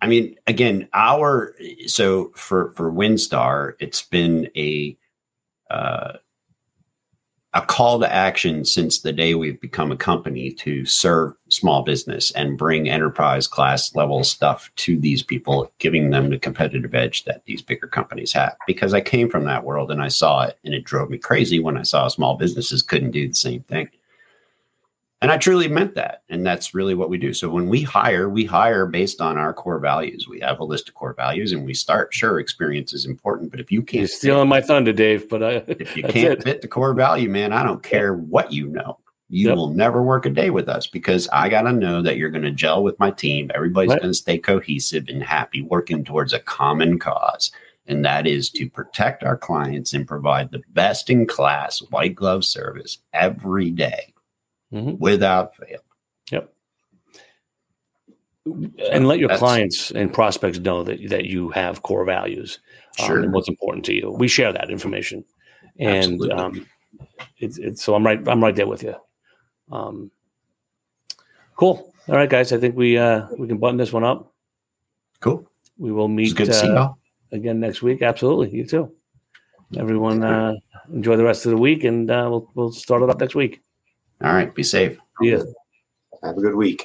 I 0.00 0.07
mean, 0.07 0.37
again, 0.46 0.88
our 0.92 1.54
so 1.87 2.30
for 2.37 2.70
for 2.72 2.92
Windstar, 2.92 3.74
it's 3.78 4.02
been 4.02 4.50
a 4.57 4.96
uh, 5.70 6.18
a 7.54 7.62
call 7.62 8.00
to 8.00 8.12
action 8.12 8.64
since 8.64 9.00
the 9.00 9.12
day 9.12 9.37
we've 9.37 9.61
become 9.61 9.92
a 9.92 9.96
company 9.96 10.50
to 10.50 10.85
serve 10.85 11.35
small 11.50 11.83
business 11.83 12.33
and 12.33 12.59
bring 12.59 12.88
enterprise 12.88 13.46
class 13.46 13.94
level 13.94 14.24
stuff 14.24 14.70
to 14.74 14.98
these 14.98 15.22
people, 15.22 15.72
giving 15.78 16.11
them 16.11 16.30
the 16.30 16.38
competitive 16.38 16.96
edge 16.96 17.24
that 17.24 17.44
these 17.44 17.62
bigger 17.62 17.87
companies 17.87 18.33
have. 18.33 18.57
Because 18.66 18.92
I 18.92 19.00
came 19.00 19.30
from 19.30 19.44
that 19.44 19.62
world 19.62 19.92
and 19.92 20.02
I 20.02 20.09
saw 20.09 20.42
it, 20.42 20.59
and 20.64 20.74
it 20.74 20.83
drove 20.83 21.11
me 21.11 21.16
crazy 21.16 21.61
when 21.61 21.76
I 21.76 21.83
saw 21.83 22.09
small 22.09 22.37
businesses 22.37 22.83
couldn't 22.83 23.12
do 23.12 23.28
the 23.28 23.35
same 23.35 23.62
thing. 23.62 23.88
And 25.24 25.32
I 25.32 25.38
truly 25.38 25.68
meant 25.68 25.94
that. 25.94 26.22
And 26.28 26.44
that's 26.44 26.74
really 26.74 26.94
what 26.94 27.08
we 27.08 27.16
do. 27.16 27.32
So 27.32 27.48
when 27.48 27.66
we 27.66 27.80
hire, 27.80 28.28
we 28.28 28.44
hire 28.44 28.84
based 28.84 29.22
on 29.22 29.38
our 29.38 29.54
core 29.54 29.78
values. 29.78 30.28
We 30.28 30.38
have 30.40 30.60
a 30.60 30.64
list 30.64 30.87
of 30.90 30.94
core 30.96 31.14
values 31.14 31.52
and 31.52 31.64
we 31.64 31.72
start, 31.72 32.12
sure, 32.12 32.38
experience 32.38 32.92
is 32.92 33.06
important. 33.06 33.50
But 33.50 33.58
if 33.58 33.72
you 33.72 33.80
can't 33.80 34.00
you're 34.00 34.08
stealing 34.08 34.50
my 34.50 34.60
thunder, 34.60 34.92
Dave. 34.92 35.26
But 35.30 35.42
I, 35.42 35.48
if 35.66 35.96
you 35.96 36.02
can't 36.08 36.32
it. 36.34 36.42
fit 36.42 36.60
the 36.60 36.68
core 36.68 36.92
value, 36.92 37.30
man, 37.30 37.54
I 37.54 37.62
don't 37.62 37.82
care 37.82 38.12
what 38.12 38.52
you 38.52 38.66
know. 38.68 38.98
You 39.30 39.48
Yep. 39.48 39.56
will 39.56 39.70
never 39.70 40.02
work 40.02 40.26
a 40.26 40.28
day 40.30 40.50
with 40.50 40.68
us 40.68 40.87
because 40.87 41.26
I 41.32 41.48
got 41.48 41.62
to 41.62 41.72
know 41.72 42.02
that 42.02 42.18
you're 42.18 42.28
going 42.28 42.44
to 42.44 42.50
gel 42.50 42.82
with 42.82 43.00
my 43.00 43.10
team. 43.10 43.50
Everybody's 43.54 43.92
Right. 43.92 44.02
going 44.02 44.10
to 44.12 44.18
stay 44.18 44.37
cohesive 44.37 45.06
and 45.08 45.22
happy, 45.22 45.62
working 45.62 46.04
towards 46.04 46.34
a 46.34 46.38
common 46.40 46.98
cause. 46.98 47.50
And 47.87 48.04
that 48.04 48.26
is 48.26 48.50
to 48.50 48.68
protect 48.68 49.24
our 49.24 49.38
clients 49.38 49.94
and 49.94 50.06
provide 50.06 50.50
the 50.50 50.60
best 50.74 51.08
in 51.08 51.26
class 51.26 51.78
white 51.88 52.14
glove 52.14 52.44
service 52.44 52.98
every 53.14 53.70
day 53.70 54.13
Mhm. 54.74 54.98
without 54.98 55.54
fail. 55.56 55.78
Yep. 56.32 56.52
And 58.92 59.08
let 59.08 59.18
your 59.18 59.28
That's- 59.28 59.38
clients 59.38 59.90
and 59.92 60.12
prospects 60.12 60.58
know 60.58 60.82
that 60.84 61.08
that 61.08 61.24
you 61.24 61.48
have 61.50 61.82
core 61.82 62.04
values 62.04 62.58
um, 63.02 63.10
and 63.22 63.32
what's 63.32 63.48
important 63.48 63.84
to 63.87 63.94
you. 63.94 64.10
We 64.10 64.28
share 64.28 64.52
that 64.52 64.70
information, 64.70 65.24
and 65.78 66.20
um, 66.30 66.66
it's, 67.38 67.56
it's 67.56 67.82
so 67.82 67.94
I'm 67.94 68.04
right. 68.04 68.20
I'm 68.28 68.42
right 68.42 68.54
there 68.54 68.66
with 68.66 68.82
you. 68.82 68.94
Um, 69.72 70.10
cool. 71.56 71.90
All 72.06 72.16
right, 72.16 72.28
guys. 72.28 72.52
I 72.52 72.58
think 72.58 72.76
we 72.76 72.98
uh, 72.98 73.28
we 73.38 73.48
can 73.48 73.56
button 73.56 73.78
this 73.78 73.94
one 73.94 74.04
up. 74.04 74.30
Cool. 75.20 75.48
We 75.78 75.90
will 75.90 76.08
meet 76.08 76.37
good 76.37 76.46
to 76.46 76.52
see 76.52 76.68
uh, 76.68 76.90
again 77.32 77.60
next 77.60 77.80
week. 77.82 78.02
Absolutely. 78.02 78.50
You 78.50 78.66
too. 78.66 78.92
Everyone, 79.78 80.22
uh, 80.22 80.54
enjoy 80.92 81.16
the 81.16 81.24
rest 81.24 81.46
of 81.46 81.50
the 81.50 81.56
week, 81.56 81.84
and 81.84 82.10
uh, 82.10 82.26
we'll 82.30 82.50
we'll 82.54 82.72
start 82.72 83.02
it 83.02 83.08
up 83.08 83.18
next 83.20 83.34
week. 83.34 83.62
All 84.22 84.33
right. 84.33 84.55
Be 84.55 84.62
safe. 84.62 84.98
See 85.20 85.31
ya. 85.31 85.42
Have 86.22 86.37
a 86.38 86.40
good 86.40 86.55
week. 86.55 86.83